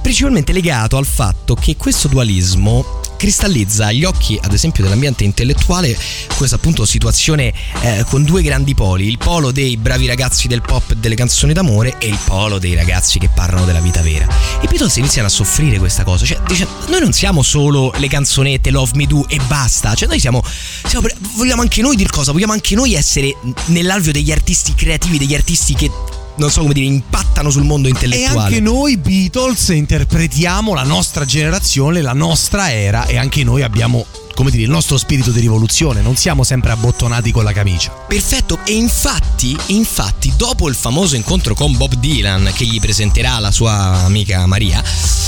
[0.01, 5.97] principalmente legato al fatto che questo dualismo cristallizza agli occhi, ad esempio, dell'ambiente intellettuale
[6.35, 10.91] questa appunto situazione eh, con due grandi poli, il polo dei bravi ragazzi del pop
[10.91, 14.27] e delle canzoni d'amore e il polo dei ragazzi che parlano della vita vera.
[14.61, 18.71] I Beatles iniziano a soffrire questa cosa, cioè dice, noi non siamo solo le canzonette
[18.71, 20.43] Love Me Do e basta, cioè noi siamo,
[20.85, 21.07] siamo
[21.37, 25.75] vogliamo anche noi dir cosa, vogliamo anche noi essere nell'alveo degli artisti creativi, degli artisti
[25.75, 25.89] che
[26.35, 28.39] non so come dire, impattano sul mondo E intellettuale.
[28.39, 34.05] anche noi Beatles interpretiamo la nostra generazione, la nostra era e anche noi abbiamo,
[34.35, 37.91] come dire, il nostro spirito di rivoluzione, non siamo sempre abbottonati con la camicia.
[37.91, 43.51] Perfetto, e infatti, infatti, dopo il famoso incontro con Bob Dylan, che gli presenterà la
[43.51, 44.83] sua amica Maria,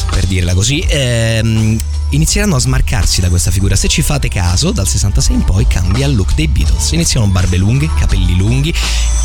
[0.10, 1.78] per dirla così, ehm,
[2.12, 3.76] inizieranno a smarcarsi da questa figura.
[3.76, 6.92] Se ci fate caso, dal 66 in poi cambia il look dei Beatles.
[6.92, 8.74] Iniziano barbe lunghe, capelli lunghi,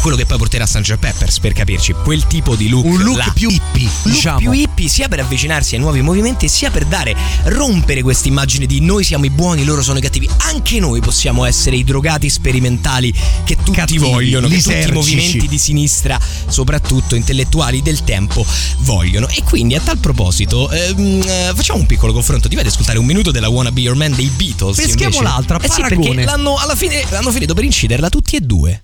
[0.00, 0.96] quello che poi porterà a Sgt.
[0.96, 2.84] Peppers, per capirci, quel tipo di look.
[2.84, 3.30] Un look là.
[3.34, 4.38] più hippie, Look diciamo.
[4.38, 7.14] più hippie sia per avvicinarsi ai nuovi movimenti sia per dare
[7.44, 10.28] rompere questa immagine di noi siamo i buoni, loro sono i cattivi.
[10.38, 13.12] Anche noi possiamo essere i drogati sperimentali
[13.44, 16.18] che tutti Cattivi, vogliono, che tutti i movimenti di sinistra,
[16.48, 18.44] soprattutto intellettuali del tempo,
[18.78, 19.28] vogliono.
[19.28, 22.48] E quindi a tal proposito, ehm, eh, facciamo un piccolo confronto.
[22.48, 24.76] Ti vai ad ascoltare un minuto della Wanna Be Your Man dei Beatles?
[24.76, 25.22] Peschiamo invece?
[25.22, 28.82] l'altra, eh sì, perché l'hanno, alla fine l'hanno finito per inciderla tutti e due.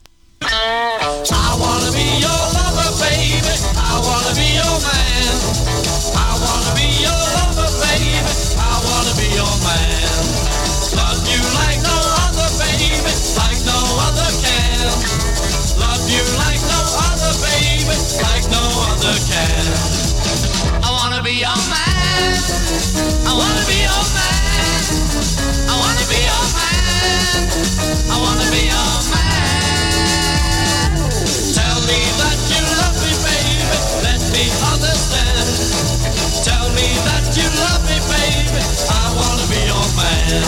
[37.66, 38.62] Love me, baby.
[38.90, 40.42] I wanna be your man.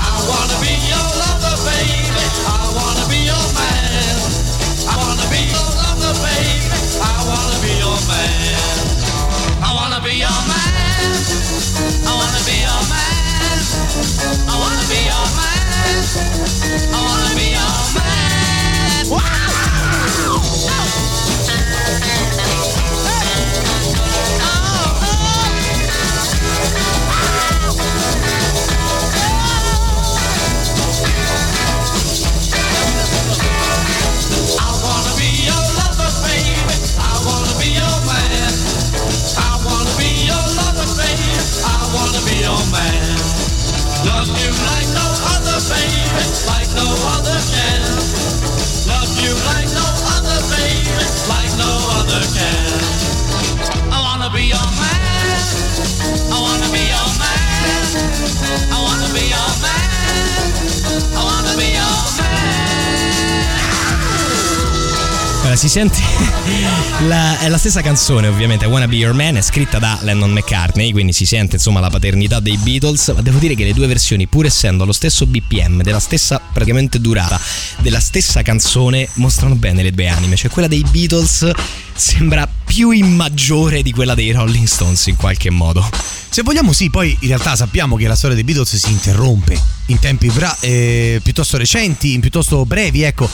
[0.00, 2.24] I wanna be your lover, baby.
[2.46, 4.16] I wanna be your man.
[4.90, 6.78] I wanna be your lover, baby.
[6.98, 8.56] I wanna be your man.
[9.62, 11.10] I wanna be your man.
[12.08, 13.58] I wanna be your man.
[14.50, 15.96] I wanna be your man.
[16.90, 18.23] I wanna be your man.
[58.70, 59.84] I wanna be your man.
[61.14, 62.43] I wanna be your man.
[65.54, 65.98] Si sente
[67.06, 70.92] la, è la stessa canzone ovviamente Wanna Be Your Man è scritta da Lennon McCartney
[70.92, 74.26] quindi si sente insomma la paternità dei Beatles ma devo dire che le due versioni
[74.26, 77.40] pur essendo allo stesso BPM della stessa praticamente durata
[77.78, 81.48] della stessa canzone mostrano bene le due anime cioè quella dei Beatles
[81.94, 85.88] sembra più in maggiore di quella dei Rolling Stones in qualche modo
[86.28, 90.00] Se vogliamo sì, poi in realtà sappiamo che la storia dei Beatles si interrompe in
[90.00, 93.30] tempi bra- eh, piuttosto recenti, piuttosto brevi, ecco.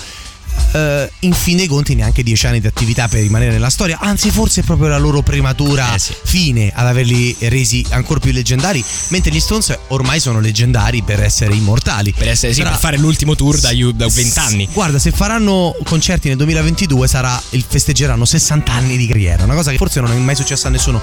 [0.73, 4.31] Eh, in fin dei conti neanche dieci anni di attività per rimanere nella storia, anzi
[4.31, 6.15] forse è proprio la loro prematura Eh sì.
[6.23, 11.55] fine ad averli resi ancora più leggendari, mentre gli Stones ormai sono leggendari per essere
[11.55, 12.13] immortali.
[12.13, 15.75] per, essere, sì, Sarà- per fare l'ultimo tour da, da 20 anni Guarda, se faranno
[15.85, 20.11] concerti nel 2022 sarà il festeggeranno 60 anni di carriera, una cosa che forse non
[20.13, 21.01] è mai successa a nessuno.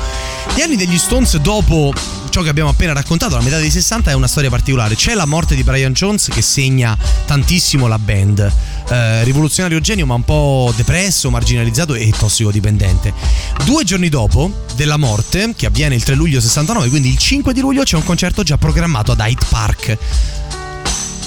[0.55, 1.93] Gli anni degli Stones dopo
[2.30, 4.95] ciò che abbiamo appena raccontato, la metà dei 60 è una storia particolare.
[4.95, 8.51] C'è la morte di Brian Jones che segna tantissimo la band.
[8.89, 13.14] Eh, rivoluzionario genio, ma un po' depresso, marginalizzato e tossicodipendente.
[13.64, 17.62] Due giorni dopo della morte, che avviene il 3 luglio 69, quindi il 5 di
[17.62, 19.98] luglio, c'è un concerto già programmato ad Hyde Park.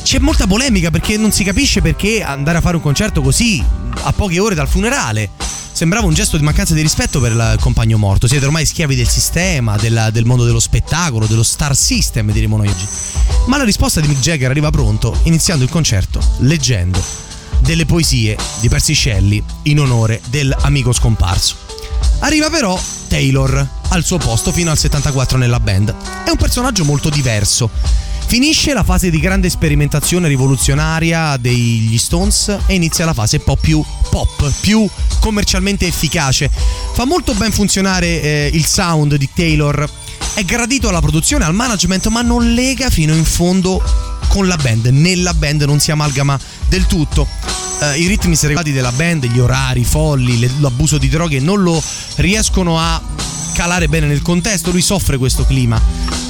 [0.03, 3.63] C'è molta polemica perché non si capisce perché andare a fare un concerto così
[4.03, 5.31] a poche ore dal funerale.
[5.73, 8.27] Sembrava un gesto di mancanza di rispetto per il compagno morto.
[8.27, 12.69] Siete ormai schiavi del sistema, della- del mondo dello spettacolo, dello star system, diremo noi
[12.69, 12.87] oggi.
[13.47, 17.30] Ma la risposta di Mick Jagger arriva pronto, iniziando il concerto leggendo
[17.61, 21.57] delle poesie di Percy Shelley in onore dell'amico scomparso.
[22.21, 25.95] Arriva però Taylor al suo posto fino al 74 nella band.
[26.25, 27.71] È un personaggio molto diverso.
[28.27, 33.57] Finisce la fase di grande sperimentazione rivoluzionaria degli Stones e inizia la fase un po'
[33.57, 34.89] più pop, più
[35.19, 36.49] commercialmente efficace.
[36.95, 39.89] Fa molto ben funzionare eh, il sound di Taylor,
[40.35, 43.83] è gradito alla produzione, al management, ma non lega fino in fondo
[44.31, 44.87] con la band.
[44.87, 47.27] Nella band non si amalgama del tutto.
[47.83, 51.83] Eh, I ritmi seregati della band, gli orari folli, le- l'abuso di droghe non lo
[52.17, 53.03] riescono a
[53.55, 55.81] calare bene nel contesto, lui soffre questo clima.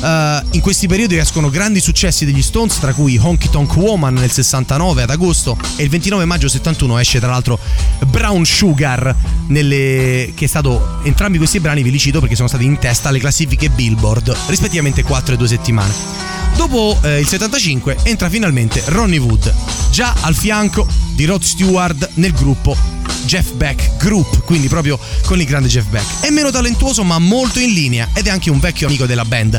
[0.03, 4.31] Eh, in questi periodi escono grandi successi degli Stones, tra cui Honky Tonk Woman nel
[4.31, 7.59] 69 ad agosto e il 29 maggio 71 esce tra l'altro
[8.07, 9.15] Brown Sugar,
[9.49, 13.11] nelle- che è stato entrambi questi brani ve li cito perché sono stati in testa
[13.11, 16.40] alle classifiche Billboard, rispettivamente 4 e 2 settimane.
[16.61, 19.51] Dopo eh, il 75 entra finalmente Ronnie Wood,
[19.91, 22.77] già al fianco di Rod Stewart nel gruppo
[23.25, 26.21] Jeff Beck Group, quindi proprio con il grande Jeff Beck.
[26.21, 29.59] È meno talentuoso ma molto in linea ed è anche un vecchio amico della band.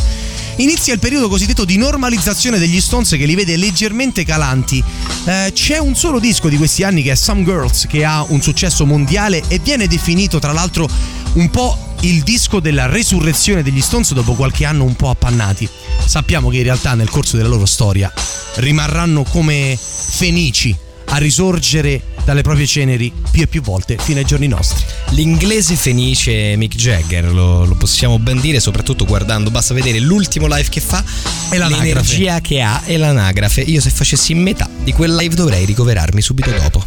[0.57, 4.83] Inizia il periodo cosiddetto di normalizzazione degli Stones che li vede leggermente calanti.
[5.25, 8.43] Eh, c'è un solo disco di questi anni che è Some Girls che ha un
[8.43, 10.87] successo mondiale e viene definito tra l'altro
[11.33, 15.67] un po' il disco della resurrezione degli Stones dopo qualche anno un po' appannati.
[16.05, 18.11] Sappiamo che in realtà nel corso della loro storia
[18.55, 20.75] rimarranno come fenici
[21.13, 24.83] a risorgere dalle proprie ceneri più e più volte fino ai giorni nostri.
[25.09, 30.69] L'inglese fenice Mick Jagger, lo, lo possiamo ben dire, soprattutto guardando, basta vedere l'ultimo live
[30.69, 31.03] che fa
[31.49, 33.61] E l'energia che ha e l'anagrafe.
[33.61, 36.85] Io se facessi metà di quel live dovrei ricoverarmi subito dopo.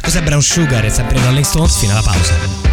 [0.00, 0.84] Cos'è Brown Sugar?
[0.84, 2.67] È sempre Rolling Stones fino alla pausa.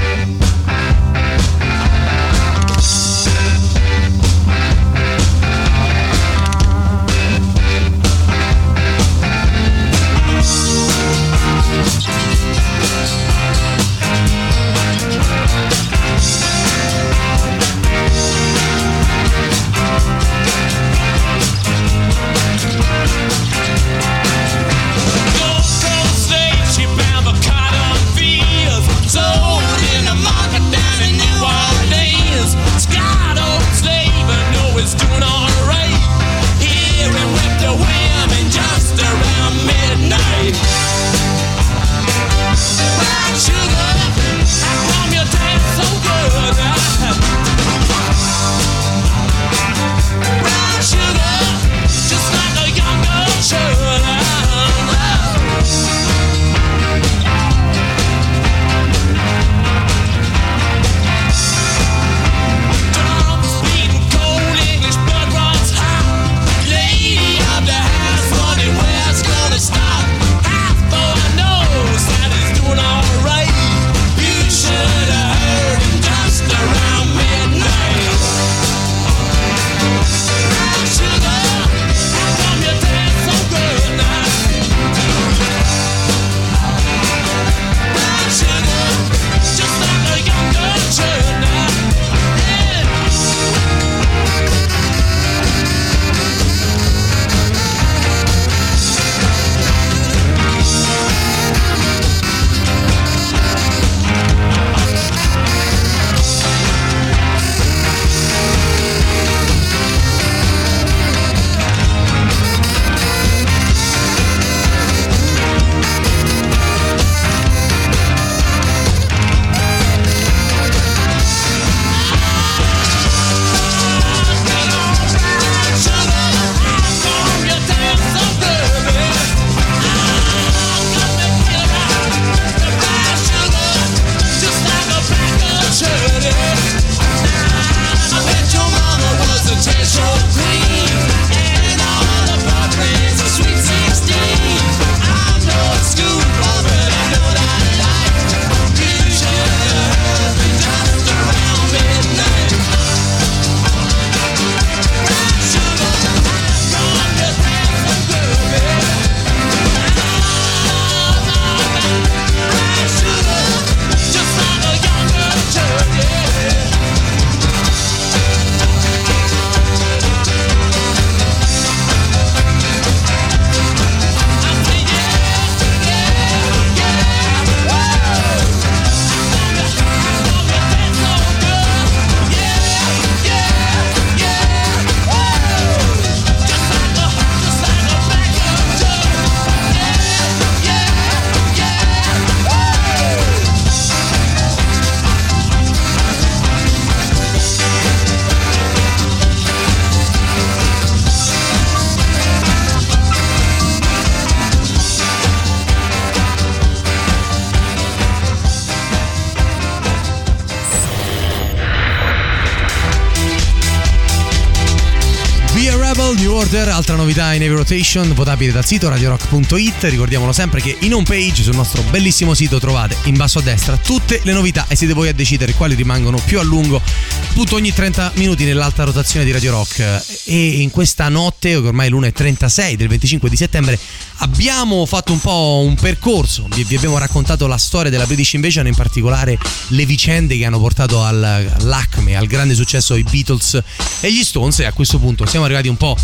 [217.06, 219.84] Novità in Heavy Rotation, votabile dal sito radiorock.it.
[219.84, 223.78] Ricordiamolo sempre che in home page sul nostro bellissimo sito trovate in basso a destra
[223.78, 226.82] tutte le novità e siete voi a decidere quali rimangono più a lungo,
[227.30, 230.04] appunto ogni 30 minuti nell'alta rotazione di Radio Rock.
[230.26, 233.78] E in questa notte, ormai è l'1.36 del 25 di settembre,
[234.18, 236.48] abbiamo fatto un po' un percorso.
[236.50, 239.38] Vi, abbiamo raccontato la storia della British Invasion, in particolare
[239.68, 243.62] le vicende che hanno portato al, all'acme, al grande successo i Beatles
[244.00, 244.60] e gli Stones.
[244.62, 245.96] E a questo punto siamo arrivati un po'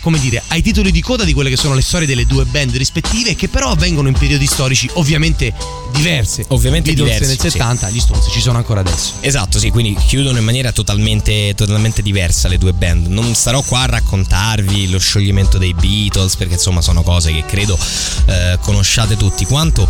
[0.00, 2.74] come dire, ai titoli di coda di quelle che sono le storie delle due band
[2.76, 5.52] rispettive, che però avvengono in periodi storici ovviamente
[5.92, 6.44] diverse.
[6.48, 7.58] Ovviamente Beatles diversi, nel sì.
[7.58, 9.14] 70, gli Stones ci sono ancora adesso.
[9.20, 13.06] Esatto, sì, quindi chiudono in maniera totalmente, totalmente diversa le due band.
[13.06, 17.78] Non starò qua a raccontarvi lo scioglimento dei Beatles, perché insomma sono cose che credo
[18.26, 19.88] eh, conosciate tutti, quanto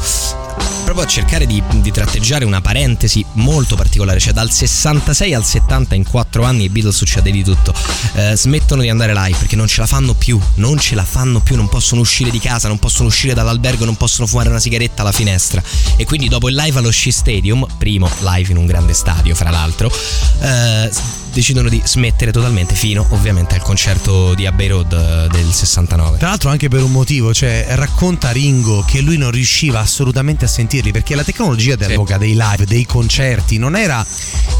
[0.84, 5.94] proprio a cercare di, di tratteggiare una parentesi molto particolare, cioè dal 66 al 70
[5.94, 7.74] in 4 anni i Beatles succede di tutto.
[8.14, 11.40] Eh, smettono di andare live perché non ce la fanno più, non ce la fanno
[11.40, 15.02] più, non possono uscire di casa, non possono uscire dall'albergo, non possono fumare una sigaretta
[15.02, 15.62] alla finestra.
[15.96, 19.50] E quindi dopo il live allo Shea Stadium, primo live in un grande stadio fra
[19.50, 19.90] l'altro,
[20.40, 20.90] eh,
[21.32, 26.18] decidono di smettere totalmente fino ovviamente al concerto di Abbey Road eh, del 69.
[26.18, 30.48] Tra l'altro anche per un motivo, cioè racconta Ringo che lui non riusciva assolutamente a
[30.48, 34.04] sentirli perché la tecnologia dell'epoca dei live, dei concerti, non era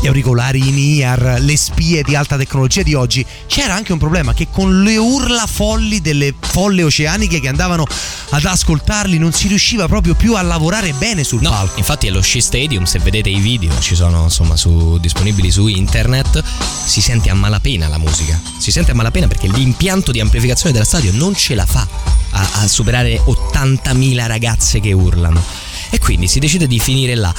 [0.01, 4.33] gli auricolari in ear, le spie di alta tecnologia di oggi, c'era anche un problema
[4.33, 7.85] che con le urla folli delle folle oceaniche che andavano
[8.31, 11.79] ad ascoltarli non si riusciva proprio più a lavorare bene sul No, palco.
[11.79, 16.43] infatti allo Shea Stadium, se vedete i video, ci sono insomma su- disponibili su internet,
[16.85, 18.41] si sente a malapena la musica.
[18.59, 21.87] Si sente a malapena perché l'impianto di amplificazione dello stadio non ce la fa
[22.31, 25.43] a, a superare 80.000 ragazze che urlano.
[25.91, 27.33] E quindi si decide di finire là.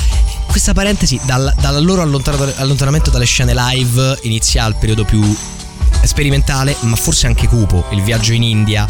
[0.47, 5.35] Questa parentesi, dal, dal loro allontana- allontanamento dalle scene live inizia il periodo più
[6.03, 8.87] sperimentale, ma forse anche cupo, il viaggio in India,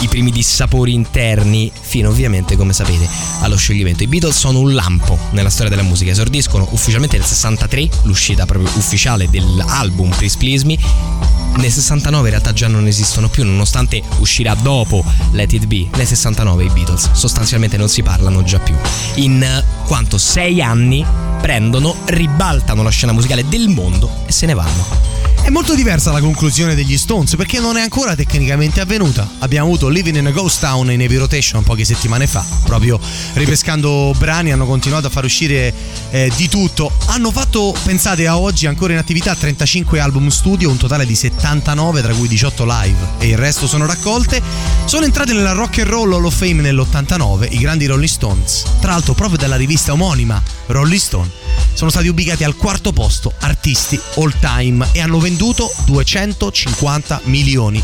[0.00, 3.08] i primi dissapori interni, fino ovviamente, come sapete,
[3.40, 4.02] allo scioglimento.
[4.02, 8.70] I Beatles sono un lampo nella storia della musica, esordiscono ufficialmente nel 63, l'uscita proprio
[8.76, 10.78] ufficiale dell'album Please Please Me.
[11.56, 15.88] Nel 69 in realtà già non esistono più, nonostante uscirà dopo Let It Be.
[15.94, 18.74] Nel 69 i Beatles sostanzialmente non si parlano già più.
[19.16, 21.04] In eh, quanto sei anni
[21.40, 25.33] prendono, ribaltano la scena musicale del mondo e se ne vanno.
[25.44, 29.28] È molto diversa la conclusione degli Stones perché non è ancora tecnicamente avvenuta.
[29.40, 32.98] Abbiamo avuto Living in a Ghost Town in Heavy Rotation poche settimane fa, proprio
[33.34, 35.72] ripescando brani hanno continuato a far uscire
[36.10, 36.90] eh, di tutto.
[37.08, 42.00] Hanno fatto, pensate a oggi, ancora in attività 35 album studio, un totale di 79
[42.00, 44.40] tra cui 18 live e il resto sono raccolte.
[44.86, 48.92] Sono entrate nella Rock and Roll Hall of Fame nell'89 i grandi Rolling Stones, tra
[48.92, 51.43] l'altro proprio dalla rivista omonima Rolling Stone.
[51.74, 57.82] Sono stati ubicati al quarto posto artisti all time e hanno venduto 250 milioni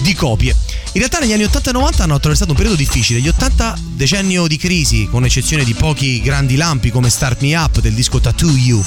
[0.00, 0.54] di copie.
[0.92, 4.46] In realtà negli anni 80 e 90 hanno attraversato un periodo difficile, gli 80 decennio
[4.46, 8.50] di crisi, con eccezione di pochi grandi lampi come Start Me Up del disco Tattoo
[8.50, 8.82] You.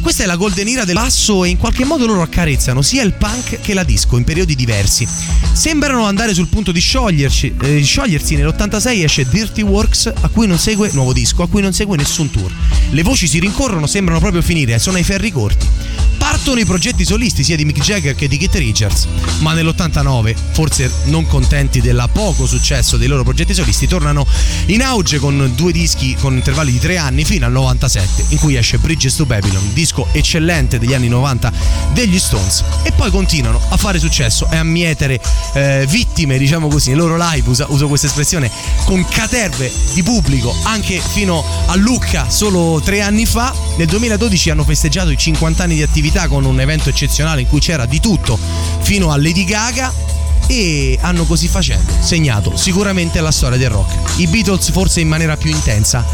[0.00, 3.12] Questa è la golden era del basso e in qualche modo loro accarezzano sia il
[3.12, 5.06] punk che la disco in periodi diversi.
[5.52, 10.58] Sembrano andare sul punto di sciogliersi, eh, sciogliersi nell'86 esce Dirty Works a cui non
[10.58, 12.50] segue nuovo disco, a cui non segue nessun tour.
[12.90, 15.66] Le voci si rincorrono, sembrano proprio finire, sono ai ferri corti.
[16.16, 19.06] Partono i progetti solisti sia di Mick Jagger che di Keith Richards,
[19.40, 24.26] ma nell'89, forse non contenti del poco successo dei loro progetti solisti, tornano
[24.66, 28.56] in auge con due dischi con intervalli di tre anni fino al 97, in cui
[28.56, 31.52] esce Bridges to Babylon, disco eccellente degli anni 90
[31.92, 35.20] degli Stones, e poi continuano a fare successo e a mietere
[35.54, 38.50] eh, vittime, diciamo così, nei loro live, usa- uso questa espressione,
[38.84, 43.52] con caterve di pubblico anche fino a Lucca solo tre anni fa.
[43.76, 47.60] Nel 2012 hanno festeggiato i 50 anni di attività con un evento eccezionale in cui
[47.60, 48.38] c'era di tutto,
[48.80, 49.92] fino a Lady Gaga
[50.46, 54.18] e hanno così facendo segnato sicuramente la storia del rock.
[54.18, 56.04] I Beatles forse in maniera più intensa,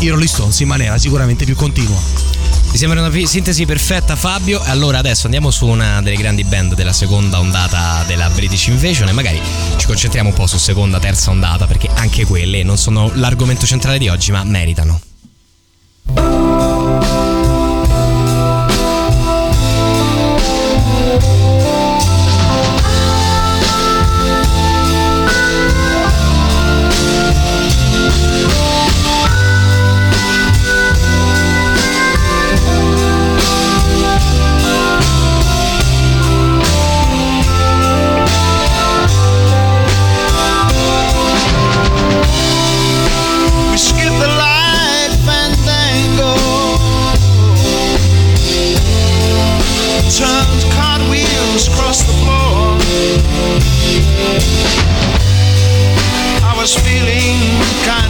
[0.00, 2.35] i Rolling Stones in maniera sicuramente più continua.
[2.76, 6.92] Mi sembra una sintesi perfetta Fabio allora adesso andiamo su una delle grandi band della
[6.92, 9.40] seconda ondata della British Invasion e magari
[9.78, 13.96] ci concentriamo un po' su seconda, terza ondata perché anche quelle non sono l'argomento centrale
[13.96, 15.00] di oggi ma meritano.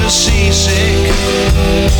[0.06, 1.95] the seasick.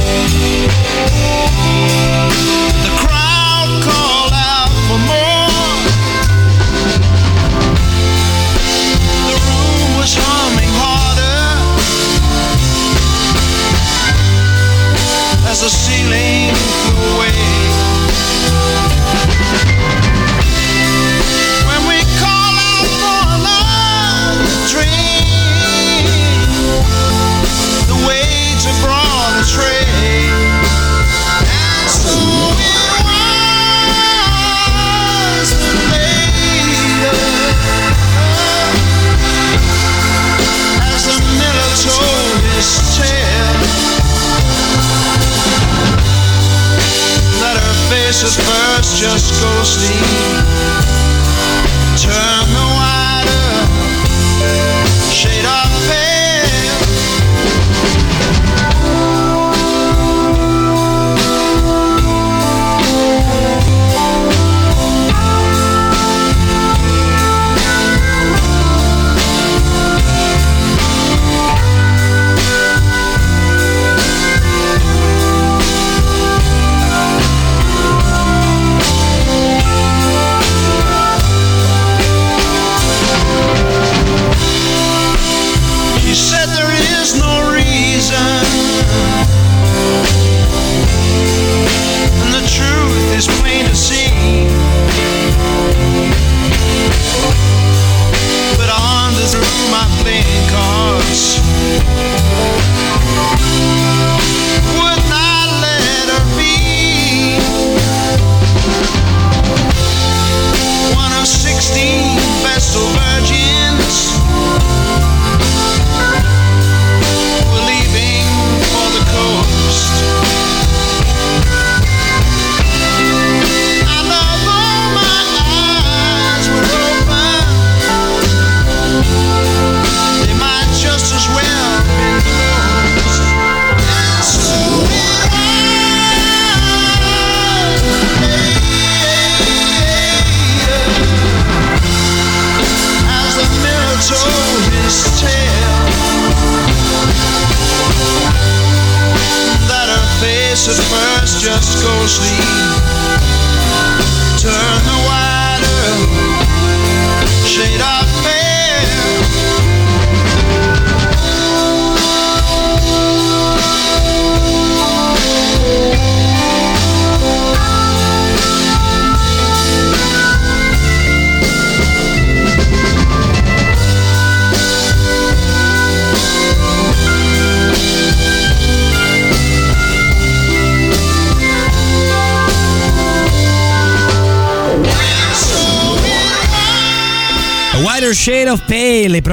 [48.23, 50.76] Face first just go sleep.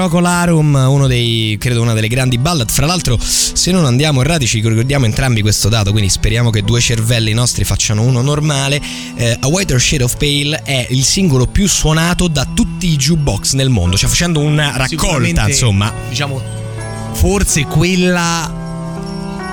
[0.03, 2.69] Pale, Procolarum, uno dei, credo una delle grandi ballad.
[2.69, 6.81] Fra l'altro, se non andiamo errati, ci ricordiamo entrambi questo dato, quindi speriamo che due
[6.81, 8.81] cervelli nostri facciano uno normale.
[9.15, 13.53] Eh, A Wider Shade of Pale è il singolo più suonato da tutti i jukebox
[13.53, 15.91] nel mondo, cioè facendo una raccolta, insomma.
[16.09, 16.41] Diciamo,
[17.13, 18.61] forse quella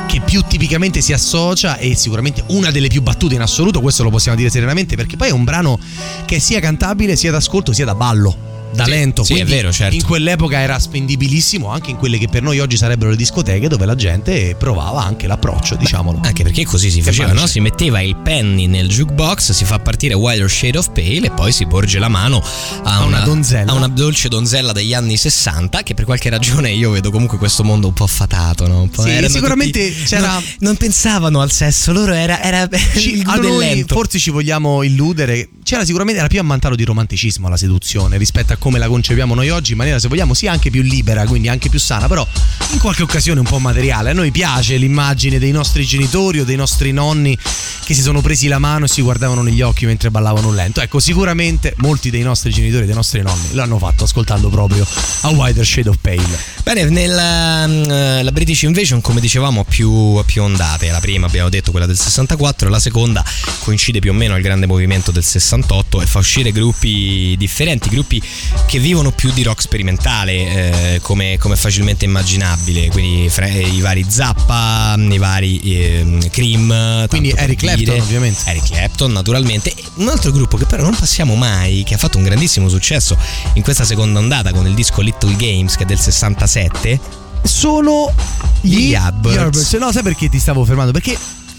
[0.06, 4.10] che più tipicamente si associa e sicuramente una delle più battute in assoluto, questo lo
[4.10, 5.78] possiamo dire serenamente, perché poi è un brano
[6.24, 8.49] che è sia cantabile sia d'ascolto sia da ballo.
[8.72, 9.94] Da Sì, lento, sì, è vero, certo.
[9.96, 13.84] in quell'epoca era spendibilissimo anche in quelle che per noi oggi sarebbero le discoteche dove
[13.84, 16.20] la gente provava anche l'approccio, diciamolo.
[16.22, 17.46] Anche perché così si faceva, no?
[17.46, 21.50] Si metteva il penny nel jukebox, si fa partire Wider Shade of Pale e poi
[21.52, 22.42] si porge la mano
[22.84, 23.72] a, A una donzella.
[23.72, 27.64] a una dolce donzella degli anni 60 che per qualche ragione io vedo comunque questo
[27.64, 28.88] mondo un po' affatato, no?
[28.92, 33.34] Po', Sì, sicuramente tutti- c'era- no, non pensavano al sesso, loro era, era Ci- a
[33.36, 33.94] noi lento.
[33.94, 35.48] forse ci vogliamo illudere.
[35.64, 39.48] C'era sicuramente era più ammantato di romanticismo la seduzione rispetto a come la concepiamo noi
[39.48, 42.24] oggi, in maniera se vogliamo sia anche più libera, quindi anche più sana, però
[42.72, 44.10] in qualche occasione un po' materiale.
[44.10, 47.36] A noi piace l'immagine dei nostri genitori o dei nostri nonni
[47.84, 50.80] che si sono presi la mano e si guardavano negli occhi mentre ballavano un lento.
[50.80, 54.86] Ecco, sicuramente molti dei nostri genitori e dei nostri nonni l'hanno fatto ascoltando proprio
[55.22, 56.38] a Wider Shade of Pale.
[56.62, 60.90] Bene, nella mm, la British Invasion, come dicevamo, ha più, più ondate.
[60.90, 63.24] La prima abbiamo detto quella del 64, la seconda
[63.60, 68.22] coincide più o meno al grande movimento del 68 e fa uscire gruppi differenti, gruppi
[68.66, 72.88] che vivono più di rock sperimentale, eh, come, come facilmente immaginabile.
[72.88, 77.06] Quindi fra- i vari Zappa, i vari ehm, Cream.
[77.08, 77.74] Quindi Eric dire.
[77.74, 78.42] Clapton, ovviamente.
[78.46, 79.70] Eric Clapton, naturalmente.
[79.70, 83.16] E Un altro gruppo che però non passiamo mai, che ha fatto un grandissimo successo
[83.54, 87.00] in questa seconda ondata con il disco Little Games, che è del 67.
[87.42, 88.12] sono
[88.60, 89.74] Gli gli Yardbirds.
[89.74, 90.92] No, sai perché ti stavo fermando?
[90.92, 91.16] Perché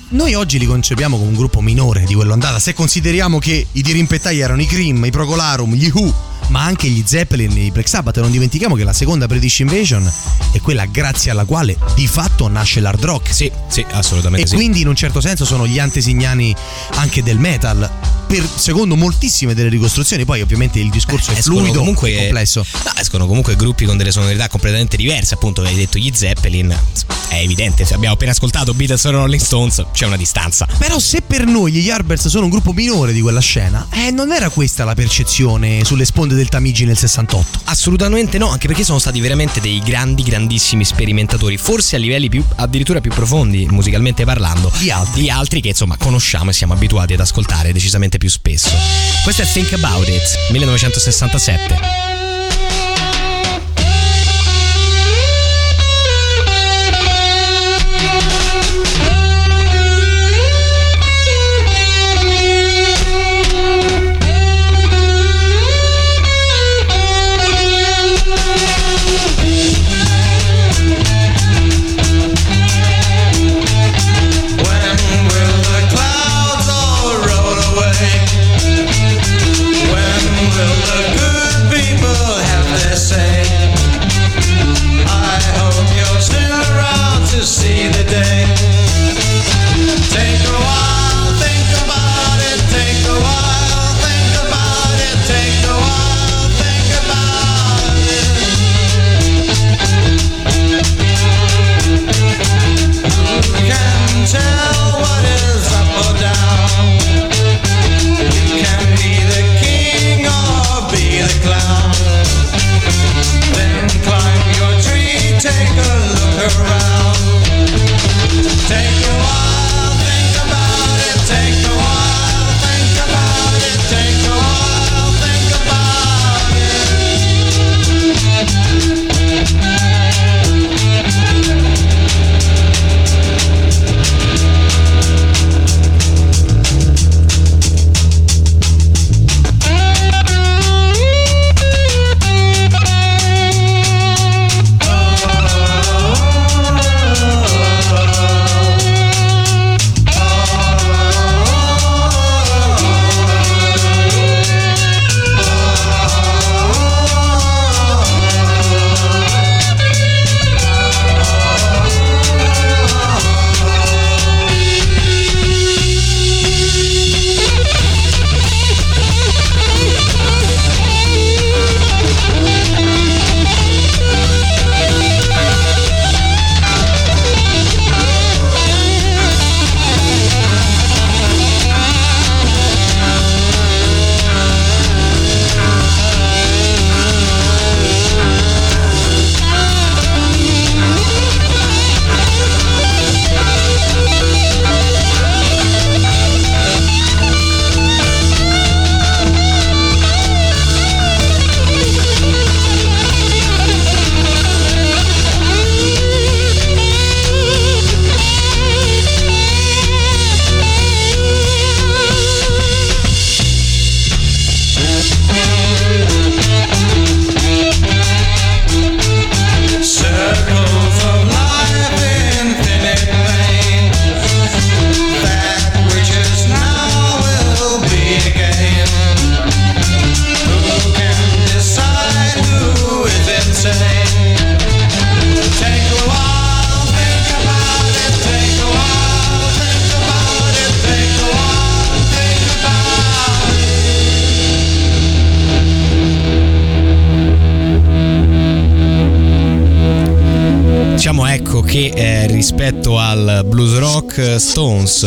[0.10, 2.60] noi oggi li concepiamo come un gruppo minore di quello andata.
[2.60, 6.14] Se consideriamo che i dirimpettai erano i Cream, i Procolarum, gli Who,
[6.52, 8.20] ma anche gli Zeppelin e i Black Sabbath.
[8.20, 10.10] Non dimentichiamo che la seconda British Invasion
[10.52, 13.34] è quella grazie alla quale di fatto nasce l'hard rock.
[13.34, 14.56] Sì, sì, assolutamente E sì.
[14.56, 16.54] quindi in un certo senso sono gli antesignani
[16.96, 17.90] anche del metal.
[18.28, 22.66] Per, secondo moltissime delle ricostruzioni, poi ovviamente il discorso è Escono fluido comunque, e complesso.
[22.86, 25.34] No, escono comunque gruppi con delle sonorità completamente diverse.
[25.34, 26.78] Appunto, hai detto gli Zeppelin.
[27.28, 30.68] È evidente, se abbiamo appena ascoltato Beatles e Rolling Stones, c'è una distanza.
[30.78, 34.34] Però se per noi gli Yardbirds sono un gruppo minore di quella scena, eh, non
[34.34, 37.62] era questa la percezione sulle sponde Diamond del Tamigi nel 68.
[37.66, 42.44] Assolutamente no, anche perché sono stati veramente dei grandi, grandissimi sperimentatori, forse a livelli più,
[42.56, 45.22] addirittura più profondi, musicalmente parlando, Di altri.
[45.22, 48.72] di altri che insomma conosciamo e siamo abituati ad ascoltare decisamente più spesso.
[49.24, 52.11] Questo è Think About It, 1967.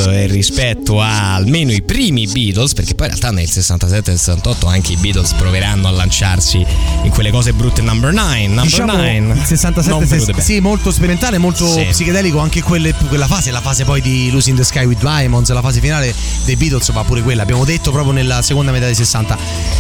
[0.01, 4.67] E rispetto a almeno i primi Beatles, perché poi in realtà nel 67 e 68
[4.67, 6.65] anche i Beatles proveranno a lanciarsi
[7.03, 9.13] in quelle cose brutte number 9, number Diciamo 9.
[9.17, 10.43] il 67 non venute bene.
[10.45, 11.85] sì, molto sperimentale, molto Sì.
[11.91, 15.61] psichedelico anche quelle- quella fase, la fase poi di Losing the Sky with Diamonds, la
[15.63, 16.15] fase finale
[16.45, 19.37] dei Beatles, ma pure quella, abbiamo detto proprio nella seconda metà dei 60.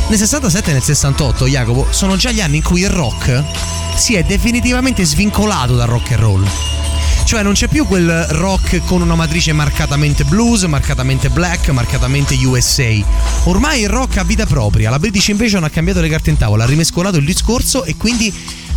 [0.08, 3.42] Nel 67 e nel 68, Jacopo, sono già gli anni in cui il rock
[3.96, 6.48] si è definitivamente svincolato dal rock and roll.
[7.34, 12.92] Cioè non c'è più quel rock con una matrice marcatamente blues, marcatamente black, marcatamente USA.
[13.46, 16.62] Ormai il rock ha vita propria, la British Invasion ha cambiato le carte in tavola,
[16.62, 18.32] ha rimescolato il discorso e quindi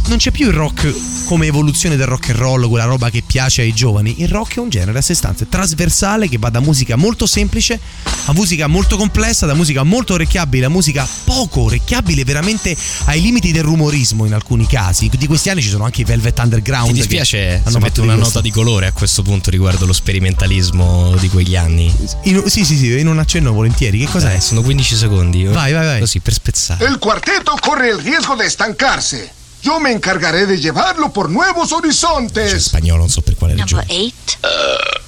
[0.07, 3.61] non c'è più il rock come evoluzione del rock and roll, quella roba che piace
[3.61, 4.21] ai giovani.
[4.21, 7.79] Il rock è un genere a sé stante, trasversale, che va da musica molto semplice
[8.25, 12.75] a musica molto complessa, da musica molto orecchiabile a musica poco orecchiabile, veramente
[13.05, 15.09] ai limiti del rumorismo in alcuni casi.
[15.09, 16.87] Di questi anni ci sono anche i Velvet Underground.
[16.87, 18.33] Che dispiace hanno fatto di una questo.
[18.33, 21.93] nota di colore a questo punto riguardo lo sperimentalismo di quegli anni?
[22.23, 23.99] In- sì, sì, sì, in un accenno volentieri.
[23.99, 24.35] Che cos'è?
[24.35, 25.43] Eh, sono 15 secondi.
[25.45, 25.99] Vai, vai, vai.
[25.99, 26.85] Così per spezzare.
[26.85, 29.31] El cuarteto corre el riesgo de estancarse.
[29.61, 32.65] Yo me encargaré de llevarlo por nuevos Cioè, horizontes.
[32.65, 33.99] spagnolo, non so per quale Number ragione.
[34.01, 34.37] eight.
[34.41, 35.05] Number eight.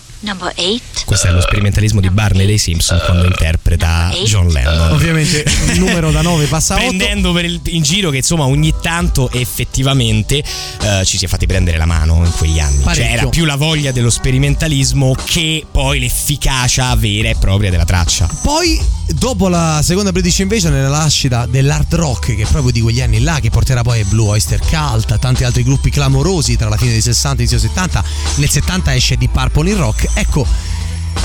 [1.06, 4.91] Questo è lo sperimentalismo di Barney dei Simpson quando interpreta John Lennon.
[4.94, 6.88] Ovviamente il numero da 9 passa a 8.
[6.88, 10.44] Prendendo per il- in giro che insomma ogni tanto effettivamente
[10.82, 12.76] eh, ci si è fatti prendere la mano in quegli anni.
[12.78, 13.18] Cioè Parecchio.
[13.18, 18.28] era più la voglia dello sperimentalismo che poi l'efficacia vera e propria della traccia.
[18.44, 23.02] Poi, dopo la seconda British Invasion, nella nascita dell'hard rock, che è proprio di quegli
[23.02, 26.78] anni là, che porterà poi Blue Oyster Cult, a tanti altri gruppi clamorosi tra la
[26.78, 28.04] fine dei 60 e inizio 70.
[28.36, 30.08] Nel 70 esce Deep Purple in rock.
[30.14, 30.45] Ecco,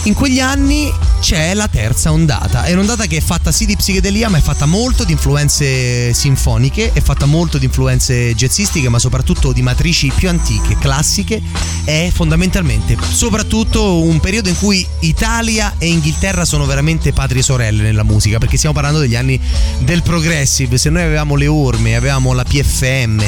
[0.04, 2.64] in quegli anni c'è la terza ondata.
[2.64, 6.92] È un'ondata che è fatta sì di psichedelia, ma è fatta molto di influenze sinfoniche,
[6.92, 11.40] è fatta molto di influenze jazzistiche, ma soprattutto di matrici più antiche, classiche.
[11.84, 18.02] È fondamentalmente soprattutto un periodo in cui Italia e Inghilterra sono veramente patrie sorelle nella
[18.02, 19.40] musica, perché stiamo parlando degli anni
[19.78, 20.76] del progressive.
[20.76, 23.24] Se noi avevamo le orme, avevamo la PFM,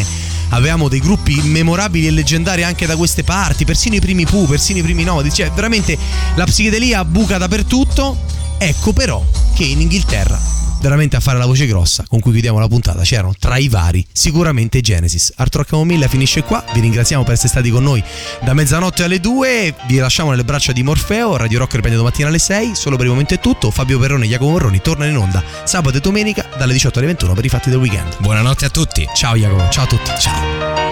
[0.50, 4.78] avevamo dei gruppi memorabili e leggendari anche da queste parti, persino i primi Pooh, persino
[4.78, 5.96] i primi Nodi, cioè veramente
[6.34, 8.16] la psichedelia buca dappertutto.
[8.58, 9.24] Ecco però
[9.54, 10.40] che in Inghilterra,
[10.80, 14.06] veramente a fare la voce grossa con cui chiudiamo la puntata, c'erano tra i vari
[14.12, 15.32] sicuramente Genesis.
[15.36, 18.02] Art Rock Camomilla finisce qua, vi ringraziamo per essere stati con noi
[18.42, 22.38] da mezzanotte alle 2, vi lasciamo nelle braccia di Morfeo, Radio Rock riprende domattina alle
[22.38, 25.42] 6, solo per il momento è tutto, Fabio Perrone e Jacopo Morroni tornano in onda
[25.64, 28.16] sabato e domenica dalle 18 alle 21 per i fatti del weekend.
[28.18, 29.06] Buonanotte a tutti.
[29.14, 30.85] Ciao Jacopo, ciao a tutti, ciao.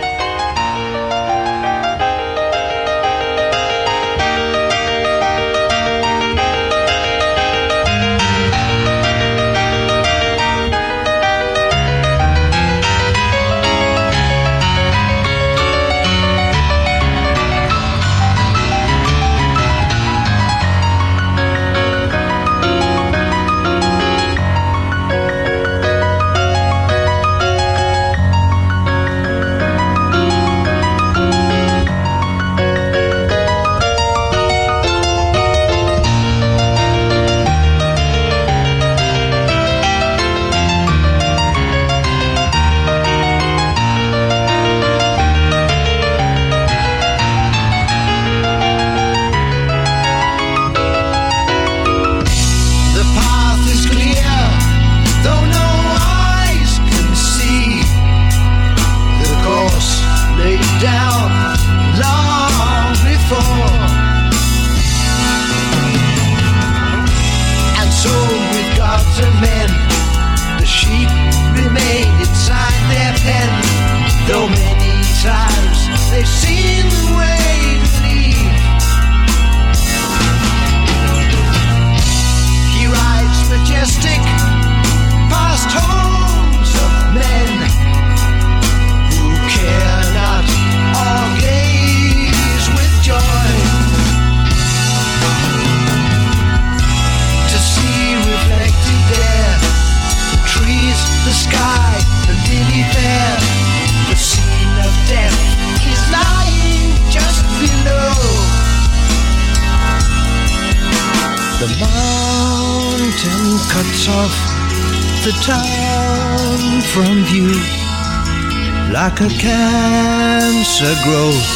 [119.15, 121.53] Like a cancer growth